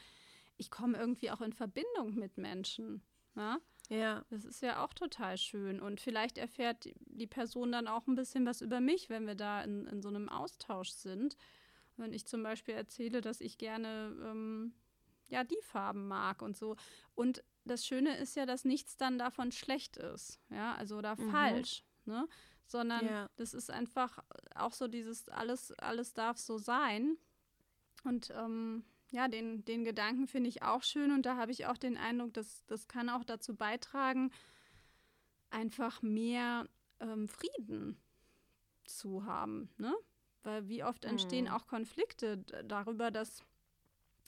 ich 0.57 0.71
komme 0.71 0.99
irgendwie 0.99 1.31
auch 1.31 1.41
in 1.41 1.53
Verbindung 1.53 2.15
mit 2.15 2.39
Menschen. 2.39 3.03
Ja? 3.37 3.59
ja. 3.89 4.25
Das 4.31 4.45
ist 4.45 4.63
ja 4.63 4.85
auch 4.85 4.95
total 4.95 5.37
schön. 5.37 5.81
Und 5.81 6.01
vielleicht 6.01 6.39
erfährt 6.39 6.89
die 7.07 7.27
Person 7.27 7.73
dann 7.73 7.89
auch 7.89 8.07
ein 8.07 8.15
bisschen 8.15 8.47
was 8.47 8.61
über 8.61 8.81
mich, 8.81 9.11
wenn 9.11 9.27
wir 9.27 9.35
da 9.35 9.63
in, 9.63 9.87
in 9.87 10.03
so 10.03 10.09
einem 10.09 10.29
Austausch 10.29 10.91
sind. 10.91 11.37
Wenn 11.97 12.13
ich 12.13 12.27
zum 12.27 12.43
Beispiel 12.43 12.75
erzähle, 12.75 13.21
dass 13.21 13.41
ich 13.41 13.59
gerne 13.59 14.17
ähm, 14.23 14.75
ja, 15.29 15.45
die 15.45 15.61
Farben 15.63 16.09
mag 16.09 16.43
und 16.43 16.57
so. 16.57 16.77
Und 17.15 17.45
das 17.65 17.87
Schöne 17.87 18.17
ist 18.17 18.37
ja, 18.37 18.47
dass 18.47 18.65
nichts 18.65 18.97
dann 18.97 19.19
davon 19.19 19.53
schlecht 19.53 19.97
ist, 19.97 20.41
ja, 20.51 20.75
also 20.75 20.97
oder 20.97 21.17
mhm. 21.17 21.31
falsch. 21.31 21.83
Ne? 22.05 22.29
Sondern 22.67 23.07
ja. 23.07 23.31
das 23.37 23.55
ist 23.55 23.71
einfach 23.71 24.19
auch 24.55 24.73
so 24.73 24.89
dieses 24.89 25.29
alles, 25.29 25.73
alles 25.73 26.15
darf 26.15 26.39
so 26.39 26.59
sein. 26.59 27.17
Und 28.05 28.31
ähm, 28.37 28.85
ja, 29.11 29.29
den, 29.29 29.65
den 29.65 29.85
Gedanken 29.85 30.27
finde 30.27 30.49
ich 30.49 30.63
auch 30.63 30.83
schön 30.83 31.13
und 31.13 31.25
da 31.25 31.37
habe 31.37 31.53
ich 31.53 31.67
auch 31.67 31.79
den 31.79 31.97
Eindruck, 31.97 32.35
dass 32.35 32.65
das 32.67 32.89
kann 32.89 33.09
auch 33.09 33.25
dazu 33.25 33.55
beitragen, 33.55 34.31
einfach 35.51 36.03
mehr 36.03 36.69
ähm, 37.01 37.29
Frieden 37.29 37.97
zu 38.85 39.25
haben. 39.25 39.71
Ne? 39.79 39.95
Weil 40.43 40.69
wie 40.69 40.85
oft 40.85 41.05
entstehen 41.05 41.47
mhm. 41.47 41.53
auch 41.53 41.67
Konflikte 41.67 42.39
darüber, 42.65 43.11
dass 43.11 43.43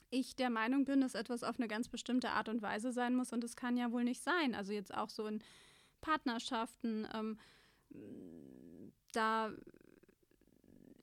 ich 0.09 0.35
der 0.35 0.49
Meinung 0.49 0.85
bin, 0.85 1.01
dass 1.01 1.15
etwas 1.15 1.43
auf 1.43 1.59
eine 1.59 1.67
ganz 1.67 1.89
bestimmte 1.89 2.29
Art 2.29 2.47
und 2.49 2.61
Weise 2.61 2.91
sein 2.91 3.13
muss 3.15 3.33
und 3.33 3.43
es 3.43 3.55
kann 3.55 3.77
ja 3.77 3.91
wohl 3.91 4.03
nicht 4.03 4.23
sein. 4.23 4.55
Also 4.55 4.71
jetzt 4.71 4.93
auch 4.93 5.09
so 5.09 5.27
in 5.27 5.43
Partnerschaften. 6.01 7.07
Ähm, 7.13 7.37
da 9.11 9.51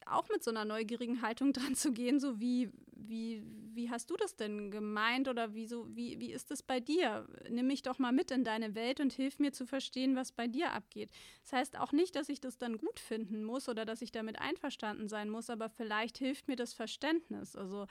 auch 0.07 0.29
mit 0.29 0.43
so 0.43 0.51
einer 0.51 0.65
neugierigen 0.65 1.23
Haltung 1.23 1.53
dran 1.53 1.75
zu 1.75 1.93
gehen, 1.93 2.21
so 2.21 2.41
wie, 2.41 2.71
wie, 2.93 3.43
wie 3.75 3.91
hast 3.91 4.11
du 4.11 4.17
das 4.17 4.37
denn 4.37 4.71
gemeint 4.71 5.29
oder 5.29 5.55
wie, 5.55 5.67
so, 5.67 5.87
wie, 5.95 6.21
wie 6.21 6.33
ist 6.33 6.51
es 6.51 6.63
bei 6.63 6.81
dir? 6.81 7.27
Nimm 7.49 7.67
mich 7.67 7.83
doch 7.83 7.99
mal 7.99 8.13
mit 8.13 8.31
in 8.31 8.45
deine 8.45 8.75
Welt 8.75 9.01
und 9.01 9.13
hilf 9.13 9.39
mir 9.39 9.53
zu 9.53 9.67
verstehen, 9.67 10.17
was 10.17 10.33
bei 10.33 10.47
dir 10.47 10.73
abgeht. 10.73 11.11
Das 11.43 11.53
heißt 11.53 11.79
auch 11.79 11.93
nicht, 11.93 12.17
dass 12.17 12.29
ich 12.29 12.41
das 12.41 12.59
dann 12.59 12.79
gut 12.79 13.01
finden 13.01 13.45
muss 13.45 13.69
oder 13.69 13.85
dass 13.85 14.03
ich 14.03 14.13
damit 14.13 14.39
einverstanden 14.41 15.09
sein 15.09 15.31
muss, 15.31 15.51
aber 15.51 15.69
vielleicht 15.69 16.19
hilft 16.19 16.49
mir 16.49 16.57
das 16.57 16.73
Verständnis. 16.73 17.57
Also 17.57 17.87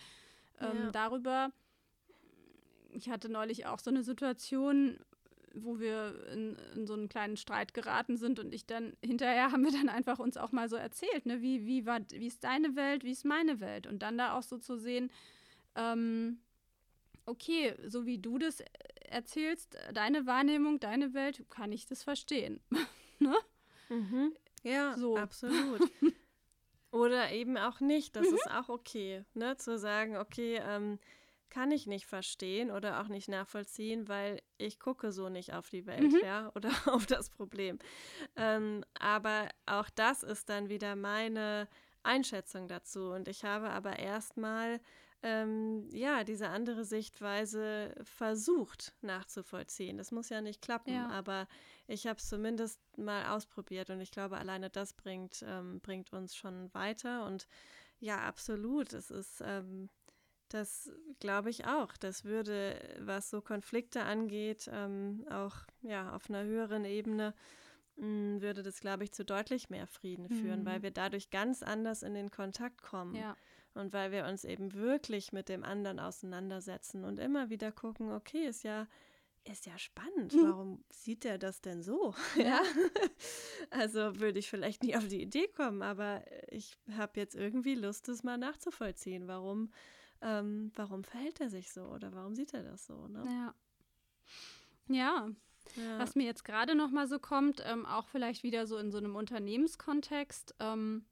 ähm, 0.60 0.78
ja. 0.86 0.92
darüber, 0.92 1.52
ich 2.92 3.10
hatte 3.10 3.30
neulich 3.30 3.66
auch 3.66 3.80
so 3.80 3.90
eine 3.90 4.04
Situation, 4.04 5.00
wo 5.54 5.80
wir 5.80 6.28
in, 6.32 6.58
in, 6.76 6.88
so 6.88 6.94
einen 6.94 7.10
kleinen 7.10 7.38
Streit 7.38 7.74
geraten 7.74 8.18
sind 8.18 8.40
und 8.40 8.54
ich 8.54 8.66
dann 8.66 8.94
hinterher 9.04 9.52
haben 9.52 9.64
wir 9.64 9.72
dann 9.72 9.90
einfach 9.90 10.20
uns 10.20 10.36
auch 10.38 10.52
mal 10.52 10.68
so 10.68 10.76
erzählt, 10.76 11.26
ne, 11.26 11.42
wie, 11.42 11.66
wie, 11.66 11.86
war, 11.86 12.02
wie 12.10 12.28
ist 12.28 12.44
deine 12.44 12.76
Welt, 12.76 13.04
wie 13.04 13.12
ist 13.12 13.26
meine 13.26 13.60
Welt 13.60 13.88
und 13.88 14.00
dann 14.02 14.18
da 14.18 14.38
auch 14.38 14.44
so 14.44 14.58
zu 14.58 14.78
sehen, 14.78 15.12
ähm, 15.76 16.40
okay, 17.26 17.76
so 17.86 18.06
wie 18.06 18.18
du 18.18 18.38
das 18.38 18.64
erzählst, 19.06 19.78
deine 19.94 20.26
Wahrnehmung, 20.26 20.80
deine 20.80 21.14
Welt, 21.14 21.44
kann 21.50 21.72
ich 21.72 21.86
das 21.86 22.04
verstehen. 22.04 22.60
ne? 23.20 23.36
Mhm. 23.90 24.34
Ja, 24.64 24.98
so. 24.98 25.18
absolut. 25.18 25.82
Oder 26.92 27.32
eben 27.32 27.58
auch 27.58 27.80
nicht, 27.80 28.16
das 28.16 28.30
mhm. 28.30 28.36
ist 28.36 28.52
auch 28.52 28.70
okay, 28.70 29.24
ne, 29.34 29.58
zu 29.58 29.78
sagen, 29.78 30.18
okay, 30.18 30.62
ähm, 30.64 31.00
kann 31.54 31.70
ich 31.70 31.86
nicht 31.86 32.08
verstehen 32.08 32.72
oder 32.72 33.00
auch 33.00 33.10
nicht 33.10 33.30
nachvollziehen, 33.30 34.08
weil 34.08 34.42
ich 34.58 34.80
gucke 34.80 35.12
so 35.12 35.30
nicht 35.30 35.54
auf 35.54 35.70
die 35.70 35.86
Welt, 35.86 36.12
mhm. 36.12 36.20
ja, 36.24 36.52
oder 36.56 36.72
auf 36.88 37.06
das 37.06 37.30
Problem. 37.30 37.78
Ähm, 38.36 38.84
aber 39.00 39.50
auch 39.68 39.90
das 39.92 40.24
ist 40.24 40.50
dann 40.50 40.68
wieder 40.70 40.96
meine 40.96 41.68
Einschätzung 42.02 42.68
dazu. 42.68 43.12
Und 43.12 43.28
ich 43.28 43.44
habe 43.44 43.70
aber 43.70 44.00
erstmal 44.00 44.82
ähm, 45.22 45.88
ja 45.92 46.24
diese 46.24 46.50
andere 46.50 46.86
Sichtweise 46.86 47.94
versucht 48.02 48.96
nachzuvollziehen. 49.02 50.00
Das 50.00 50.12
muss 50.12 50.30
ja 50.30 50.42
nicht 50.42 50.60
klappen, 50.60 50.96
ja. 50.96 51.08
aber 51.10 51.48
ich 51.86 52.08
habe 52.08 52.18
es 52.18 52.28
zumindest 52.30 52.80
mal 52.98 53.28
ausprobiert 53.28 53.92
und 53.92 54.02
ich 54.02 54.10
glaube, 54.10 54.40
alleine 54.40 54.72
das 54.72 54.94
bringt, 54.94 55.46
ähm, 55.48 55.82
bringt 55.82 56.14
uns 56.14 56.36
schon 56.36 56.74
weiter. 56.74 57.26
Und 57.26 57.48
ja, 58.00 58.18
absolut. 58.18 58.92
Es 58.92 59.12
ist 59.12 59.40
ähm, 59.46 59.92
das 60.54 60.92
glaube 61.20 61.50
ich 61.50 61.66
auch. 61.66 61.98
Das 61.98 62.26
würde, 62.26 62.80
was 63.00 63.30
so 63.30 63.42
Konflikte 63.42 64.04
angeht, 64.04 64.70
ähm, 64.72 65.26
auch 65.32 65.56
ja, 65.82 66.16
auf 66.16 66.30
einer 66.30 66.44
höheren 66.44 66.86
Ebene, 66.86 67.34
mh, 67.96 68.06
mm, 68.06 68.42
würde 68.42 68.62
das, 68.62 68.80
glaube 68.80 69.04
ich, 69.04 69.12
zu 69.12 69.26
deutlich 69.26 69.72
mehr 69.72 69.88
Frieden 69.88 70.30
führen, 70.30 70.62
mhm. 70.62 70.66
weil 70.66 70.84
wir 70.84 70.92
dadurch 70.92 71.32
ganz 71.32 71.64
anders 71.64 72.04
in 72.04 72.14
den 72.14 72.30
Kontakt 72.30 72.84
kommen. 72.84 73.16
Ja. 73.16 73.36
Und 73.74 73.94
weil 73.94 74.12
wir 74.12 74.26
uns 74.26 74.44
eben 74.44 74.74
wirklich 74.74 75.34
mit 75.34 75.50
dem 75.50 75.64
anderen 75.64 76.00
auseinandersetzen 76.00 77.04
und 77.04 77.18
immer 77.18 77.50
wieder 77.50 77.72
gucken, 77.72 78.12
okay, 78.12 78.46
ist 78.46 78.62
ja, 78.62 78.88
ist 79.46 79.66
ja 79.66 79.80
spannend. 79.80 80.36
Mhm. 80.36 80.44
Warum 80.44 80.84
sieht 80.92 81.26
er 81.26 81.40
das 81.40 81.62
denn 81.62 81.82
so? 81.82 82.14
Ja. 82.38 82.62
Also 83.72 84.20
würde 84.20 84.38
ich 84.38 84.52
vielleicht 84.52 84.84
nie 84.84 84.96
auf 84.96 85.08
die 85.08 85.22
Idee 85.22 85.48
kommen, 85.48 85.82
aber 85.82 86.24
ich 86.50 86.78
habe 86.96 87.20
jetzt 87.20 87.34
irgendwie 87.34 87.74
Lust, 87.74 88.08
das 88.08 88.24
mal 88.24 88.38
nachzuvollziehen. 88.38 89.28
Warum 89.28 89.72
ähm, 90.24 90.72
warum 90.76 91.04
verhält 91.04 91.42
er 91.42 91.50
sich 91.50 91.72
so 91.72 91.84
oder 91.84 92.14
warum 92.14 92.34
sieht 92.36 92.54
er 92.54 92.64
das 92.64 92.86
so? 92.86 93.08
Ne? 93.08 93.24
Ja. 94.88 94.96
ja. 94.96 95.30
Ja. 95.76 95.98
Was 95.98 96.16
mir 96.16 96.26
jetzt 96.26 96.44
gerade 96.44 96.76
noch 96.76 96.92
mal 96.92 97.08
so 97.08 97.20
kommt, 97.20 97.62
ähm, 97.66 97.86
auch 97.86 98.08
vielleicht 98.08 98.44
wieder 98.44 98.68
so 98.68 98.78
in 98.78 98.92
so 98.92 98.98
einem 98.98 99.16
Unternehmenskontext. 99.16 100.56
Ähm, 100.60 101.06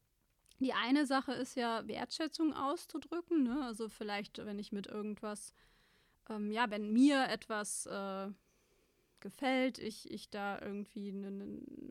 die 0.59 0.73
eine 0.73 1.05
Sache 1.05 1.33
ist 1.33 1.55
ja 1.55 1.87
Wertschätzung 1.87 2.53
auszudrücken. 2.53 3.43
Ne? 3.43 3.63
Also 3.65 3.89
vielleicht, 3.89 4.37
wenn 4.45 4.59
ich 4.59 4.71
mit 4.71 4.87
irgendwas, 4.87 5.53
ähm, 6.29 6.51
ja, 6.51 6.69
wenn 6.69 6.91
mir 6.91 7.27
etwas 7.29 7.85
äh, 7.87 8.27
gefällt, 9.19 9.79
ich, 9.79 10.11
ich 10.11 10.29
da 10.29 10.61
irgendwie 10.61 11.09
eine, 11.09 11.27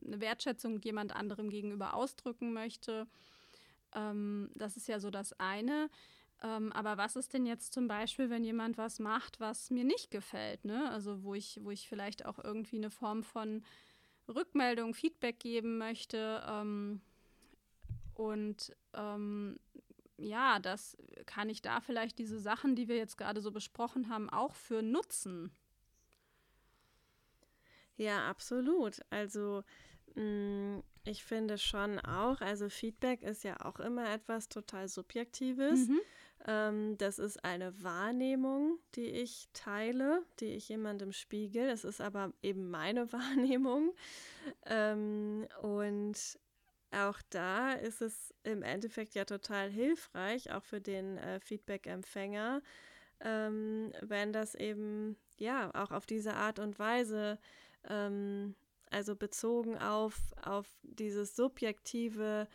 eine 0.07 0.21
Wertschätzung 0.21 0.81
jemand 0.83 1.15
anderem 1.15 1.51
gegenüber 1.51 1.95
ausdrücken 1.95 2.53
möchte. 2.53 3.09
Ähm, 3.95 4.51
das 4.55 4.77
ist 4.77 4.87
ja 4.87 5.01
so 5.01 5.11
das 5.11 5.33
eine. 5.41 5.91
Ähm, 6.43 6.73
aber 6.73 6.97
was 6.97 7.17
ist 7.17 7.35
denn 7.35 7.45
jetzt 7.45 7.73
zum 7.73 7.87
Beispiel, 7.87 8.31
wenn 8.31 8.45
jemand 8.45 8.79
was 8.79 8.99
macht, 8.99 9.41
was 9.41 9.71
mir 9.71 9.85
nicht 9.85 10.11
gefällt? 10.11 10.65
Ne? 10.65 10.91
Also 10.91 11.23
wo 11.23 11.35
ich, 11.35 11.61
wo 11.63 11.71
ich 11.71 11.89
vielleicht 11.89 12.25
auch 12.25 12.39
irgendwie 12.43 12.77
eine 12.77 12.91
Form 12.91 13.23
von 13.23 13.63
Rückmeldung, 14.29 14.95
Feedback 14.95 15.39
geben 15.39 15.79
möchte. 15.79 16.43
Ähm, 16.49 17.01
und 18.15 18.75
ähm, 18.95 19.59
ja, 20.17 20.59
das 20.59 20.97
kann 21.27 21.49
ich 21.49 21.63
da 21.63 21.81
vielleicht 21.81 22.19
diese 22.19 22.39
Sachen, 22.39 22.75
die 22.75 22.89
wir 22.89 22.97
jetzt 22.97 23.17
gerade 23.17 23.41
so 23.41 23.51
besprochen 23.51 24.09
haben, 24.09 24.31
auch 24.31 24.55
für 24.55 24.83
nutzen. 24.83 25.51
Ja, 27.97 28.29
absolut. 28.29 29.01
Also 29.11 29.63
mh, 30.15 30.23
mm, 30.23 30.83
ich 31.05 31.25
finde 31.25 31.57
schon 31.59 31.99
auch, 31.99 32.41
also 32.41 32.69
Feedback 32.69 33.23
ist 33.23 33.43
ja 33.43 33.61
auch 33.65 33.81
immer 33.81 34.11
etwas 34.11 34.49
total 34.49 34.89
Subjektives. 34.89 35.89
Mhm. 35.89 36.01
Ähm, 36.47 36.97
das 36.97 37.19
ist 37.19 37.45
eine 37.45 37.83
Wahrnehmung, 37.83 38.79
die 38.95 39.07
ich 39.07 39.49
teile, 39.53 40.25
die 40.41 40.47
ich 40.47 40.69
jemandem 40.69 41.13
spiegel. 41.13 41.69
Es 41.69 41.85
ist 41.85 42.01
aber 42.01 42.33
eben 42.43 42.71
meine 42.71 43.13
Wahrnehmung. 43.13 43.95
Ähm, 44.67 45.47
und 45.63 46.39
auch 46.93 47.21
da 47.31 47.73
ist 47.73 48.03
es 48.03 48.35
im 48.43 48.63
Endeffekt 48.63 49.15
ja 49.15 49.25
total 49.25 49.71
hilfreich, 49.71 50.53
auch 50.53 50.65
für 50.65 50.81
den 50.81 51.19
äh, 51.19 51.39
Feedback-Empfänger, 51.41 52.63
ähm, 53.21 53.93
wenn 54.01 54.33
das 54.33 54.55
eben 54.55 55.17
ja 55.39 55.71
auch 55.75 55.93
auf 55.93 56.07
diese 56.07 56.35
Art 56.35 56.59
und 56.59 56.79
Weise, 56.79 57.39
ähm, 57.89 58.57
also 58.91 59.15
bezogen 59.15 59.79
auf, 59.79 60.17
auf 60.43 60.67
dieses 60.83 61.37
subjektive 61.37 62.49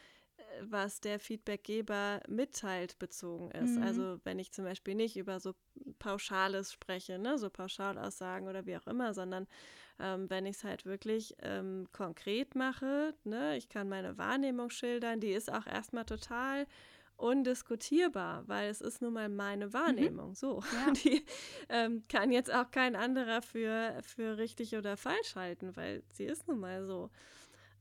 was 0.62 1.02
der 1.02 1.20
Feedbackgeber 1.20 2.22
mitteilt, 2.28 3.00
bezogen 3.00 3.52
ist. 3.52 3.78
Mhm. 3.78 3.84
Also 3.84 4.20
wenn 4.24 4.40
ich 4.40 4.52
zum 4.52 4.66
Beispiel 4.66 4.96
nicht 4.96 5.18
über 5.18 5.40
so 5.40 5.54
Pauschales 6.00 6.72
spreche, 6.72 7.20
ne, 7.20 7.38
so 7.38 7.50
Pauschalaussagen 7.50 8.48
oder 8.48 8.66
wie 8.66 8.78
auch 8.78 8.88
immer, 8.88 9.14
sondern 9.14 9.48
ähm, 10.00 10.30
wenn 10.30 10.46
ich 10.46 10.58
es 10.58 10.64
halt 10.64 10.86
wirklich 10.86 11.36
ähm, 11.42 11.88
konkret 11.92 12.56
mache, 12.56 13.14
ne, 13.24 13.58
ich 13.58 13.70
kann 13.70 13.90
meine 13.90 14.18
Wahrnehmung 14.18 14.70
schildern, 14.70 15.20
die 15.20 15.32
ist 15.32 15.52
auch 15.52 15.66
erstmal 15.66 16.06
total 16.06 16.66
undiskutierbar, 17.18 18.44
weil 18.48 18.70
es 18.70 18.82
ist 18.82 19.02
nun 19.02 19.14
mal 19.14 19.30
meine 19.30 19.74
Wahrnehmung. 19.74 20.30
Mhm. 20.30 20.36
So, 20.36 20.62
ja. 20.88 20.92
die 20.94 21.26
ähm, 21.70 22.04
kann 22.10 22.32
jetzt 22.32 22.54
auch 22.54 22.72
kein 22.72 22.96
anderer 22.96 23.42
für, 23.42 23.98
für 24.04 24.38
richtig 24.38 24.76
oder 24.76 24.98
falsch 24.98 25.36
halten, 25.36 25.76
weil 25.76 26.04
sie 26.14 26.26
ist 26.26 26.48
nun 26.48 26.60
mal 26.60 26.86
so. 26.86 27.10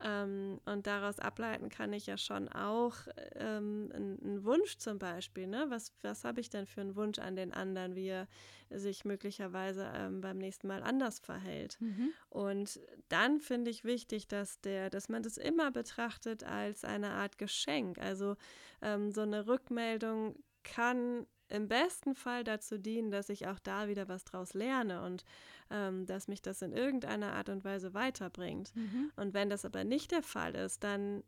Ähm, 0.07 0.61
und 0.67 0.87
daraus 0.87 1.19
ableiten 1.19 1.71
kann 1.71 1.95
ich 1.95 2.07
ja 2.07 2.19
schon 2.19 2.49
auch 2.51 2.95
ähm, 3.37 3.91
einen 3.95 4.45
Wunsch 4.45 4.77
zum 4.77 4.99
Beispiel. 4.99 5.47
Ne? 5.47 5.65
Was, 5.71 5.93
was 6.03 6.25
habe 6.25 6.43
ich 6.43 6.51
denn 6.51 6.67
für 6.67 6.83
einen 6.83 6.95
Wunsch 6.95 7.19
an 7.19 7.37
den 7.37 7.55
anderen, 7.55 7.95
wie 7.95 8.09
er 8.09 8.29
sich 8.69 9.07
möglicherweise 9.07 9.91
ähm, 9.95 10.21
beim 10.21 10.37
nächsten 10.37 10.69
Mal 10.69 10.83
anders 10.83 11.21
verhält? 11.21 11.79
Mhm. 11.81 12.11
Und 12.29 12.81
dann 13.09 13.41
finde 13.41 13.71
ich 13.71 13.85
wichtig, 13.85 14.29
dass, 14.29 14.61
der, 14.61 14.91
dass 14.91 15.09
man 15.09 15.23
das 15.23 15.39
immer 15.39 15.71
betrachtet 15.71 16.45
als 16.45 16.85
eine 16.85 17.13
Art 17.13 17.39
Geschenk. 17.39 17.99
Also 17.99 18.37
ähm, 18.83 19.11
so 19.11 19.23
eine 19.23 19.47
Rückmeldung 19.47 20.37
kann 20.65 21.27
im 21.49 21.69
besten 21.69 22.15
Fall 22.15 22.45
dazu 22.45 22.79
dienen, 22.79 23.11
dass 23.11 23.29
ich 23.29 23.47
auch 23.47 23.59
da 23.59 23.89
wieder 23.89 24.09
was 24.09 24.25
draus 24.25 24.55
lerne 24.55 25.03
und 25.03 25.25
ähm, 25.71 26.07
dass 26.07 26.29
mich 26.29 26.43
das 26.43 26.63
in 26.63 26.73
irgendeiner 26.73 27.33
Art 27.33 27.49
und 27.49 27.65
Weise 27.65 27.95
weiterbringt. 27.95 28.75
Mhm. 28.75 29.13
Und 29.17 29.35
wenn 29.35 29.51
das 29.51 29.65
aber 29.65 29.85
nicht 29.85 30.13
der 30.13 30.23
Fall 30.23 30.55
ist, 30.55 30.85
dann 30.85 31.23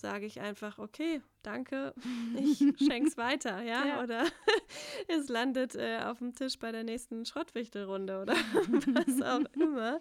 sage 0.00 0.26
ich 0.26 0.40
einfach, 0.40 0.78
okay, 0.78 1.20
danke, 1.42 1.94
ich 2.38 2.58
schenke 2.58 3.08
es 3.08 3.16
weiter, 3.16 3.62
ja? 3.62 3.86
ja? 3.86 4.02
Oder 4.02 4.24
es 5.08 5.28
landet 5.28 5.74
äh, 5.74 5.98
auf 6.04 6.18
dem 6.18 6.34
Tisch 6.34 6.58
bei 6.58 6.72
der 6.72 6.84
nächsten 6.84 7.24
Schrottwichtelrunde 7.24 8.20
oder 8.20 8.34
was 8.34 9.22
auch 9.22 9.44
immer. 9.54 10.00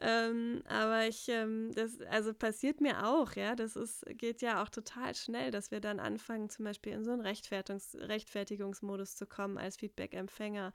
Ähm, 0.00 0.62
aber 0.68 1.06
ich, 1.06 1.28
ähm, 1.28 1.72
das, 1.74 2.00
also 2.10 2.34
passiert 2.34 2.80
mir 2.80 3.06
auch, 3.06 3.32
ja, 3.32 3.54
das 3.54 3.76
ist, 3.76 4.04
geht 4.18 4.42
ja 4.42 4.62
auch 4.62 4.68
total 4.68 5.14
schnell, 5.14 5.50
dass 5.50 5.70
wir 5.70 5.80
dann 5.80 6.00
anfangen, 6.00 6.50
zum 6.50 6.64
Beispiel 6.64 6.92
in 6.92 7.04
so 7.04 7.12
einen 7.12 7.22
Rechtfertigungs 7.22 7.96
Rechtfertigungsmodus 7.98 9.16
zu 9.16 9.26
kommen 9.26 9.58
als 9.58 9.76
Feedback-Empfänger 9.76 10.72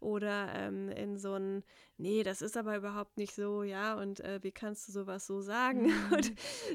oder 0.00 0.52
ähm, 0.54 0.88
in 0.90 1.18
so 1.18 1.34
ein, 1.34 1.64
nee, 1.96 2.22
das 2.22 2.42
ist 2.42 2.56
aber 2.56 2.76
überhaupt 2.76 3.16
nicht 3.16 3.34
so, 3.34 3.62
ja, 3.62 3.94
und 3.94 4.20
äh, 4.20 4.38
wie 4.42 4.52
kannst 4.52 4.88
du 4.88 4.92
sowas 4.92 5.26
so 5.26 5.40
sagen? 5.40 5.92
Mhm. 5.98 6.12
Und 6.12 6.32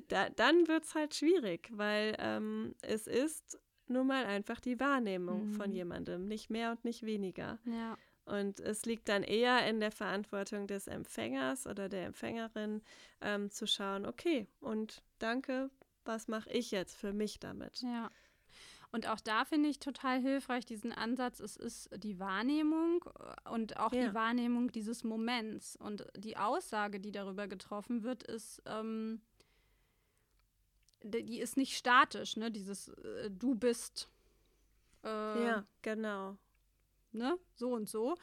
da, 0.10 0.30
dann 0.30 0.68
wird 0.68 0.84
es 0.84 0.96
halt 0.96 1.16
schwierig, 1.16 1.70
weil 1.72 2.16
ähm, 2.20 2.76
es 2.82 3.08
ist 3.08 3.60
nun 3.88 4.08
mal 4.08 4.26
einfach 4.26 4.60
die 4.60 4.80
Wahrnehmung 4.80 5.48
mhm. 5.48 5.54
von 5.54 5.72
jemandem, 5.72 6.28
nicht 6.28 6.50
mehr 6.50 6.72
und 6.72 6.84
nicht 6.84 7.04
weniger. 7.04 7.60
Ja. 7.66 7.98
Und 8.26 8.60
es 8.60 8.86
liegt 8.86 9.10
dann 9.10 9.24
eher 9.24 9.68
in 9.68 9.80
der 9.80 9.92
Verantwortung 9.92 10.68
des 10.68 10.88
Empfängers 10.88 11.68
oder 11.68 11.90
der 11.90 12.06
Empfängerin 12.06 12.82
ähm, 13.22 13.50
zu 13.52 13.68
schauen, 13.68 14.06
okay, 14.06 14.48
und 14.60 15.04
danke, 15.20 15.70
was 16.06 16.28
mache 16.28 16.50
ich 16.52 16.72
jetzt 16.72 16.96
für 16.96 17.14
mich 17.14 17.40
damit? 17.40 17.82
Ja. 17.82 18.10
Und 18.94 19.08
auch 19.08 19.20
da 19.20 19.44
finde 19.44 19.70
ich 19.70 19.80
total 19.80 20.22
hilfreich 20.22 20.68
diesen 20.68 20.92
Ansatz, 20.92 21.40
es 21.40 21.58
ist 21.58 21.90
die 21.98 22.20
Wahrnehmung 22.20 23.04
äh, 23.20 23.50
und 23.50 23.78
auch 23.78 23.92
ja. 23.92 24.08
die 24.08 24.14
Wahrnehmung 24.14 24.72
dieses 24.72 25.04
Moments. 25.04 25.76
Und 25.76 26.06
die 26.16 26.38
Aussage, 26.38 27.00
die 27.00 27.12
darüber 27.12 27.48
getroffen 27.48 28.04
wird, 28.04 28.22
ist, 28.22 28.62
ähm, 28.68 29.20
die 31.02 31.40
ist 31.40 31.58
nicht 31.58 31.76
statisch, 31.76 32.38
ne? 32.38 32.52
Dieses 32.52 32.90
äh, 32.90 33.32
du 33.32 33.56
bist. 33.56 34.12
Äh, 35.04 35.08
ja, 35.44 35.66
genau. 35.82 36.38
Ne? 37.14 37.40
So 37.56 37.74
und 37.74 37.90
so. 37.90 38.16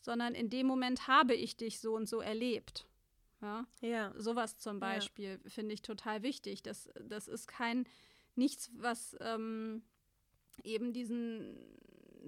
Sondern 0.00 0.34
in 0.34 0.50
dem 0.50 0.66
Moment 0.66 1.06
habe 1.06 1.34
ich 1.36 1.56
dich 1.56 1.78
so 1.78 1.94
und 1.94 2.08
so 2.08 2.20
erlebt. 2.20 2.88
Ja. 3.42 3.64
ja. 3.80 4.12
Sowas 4.16 4.58
zum 4.58 4.80
Beispiel 4.80 5.38
ja. 5.44 5.50
finde 5.50 5.72
ich 5.72 5.82
total 5.82 6.24
wichtig. 6.24 6.64
Das, 6.64 6.90
das 7.00 7.28
ist 7.28 7.46
kein 7.46 7.86
nichts, 8.34 8.72
was 8.74 9.16
ähm, 9.20 9.84
eben 10.64 10.92
diesen 10.92 11.76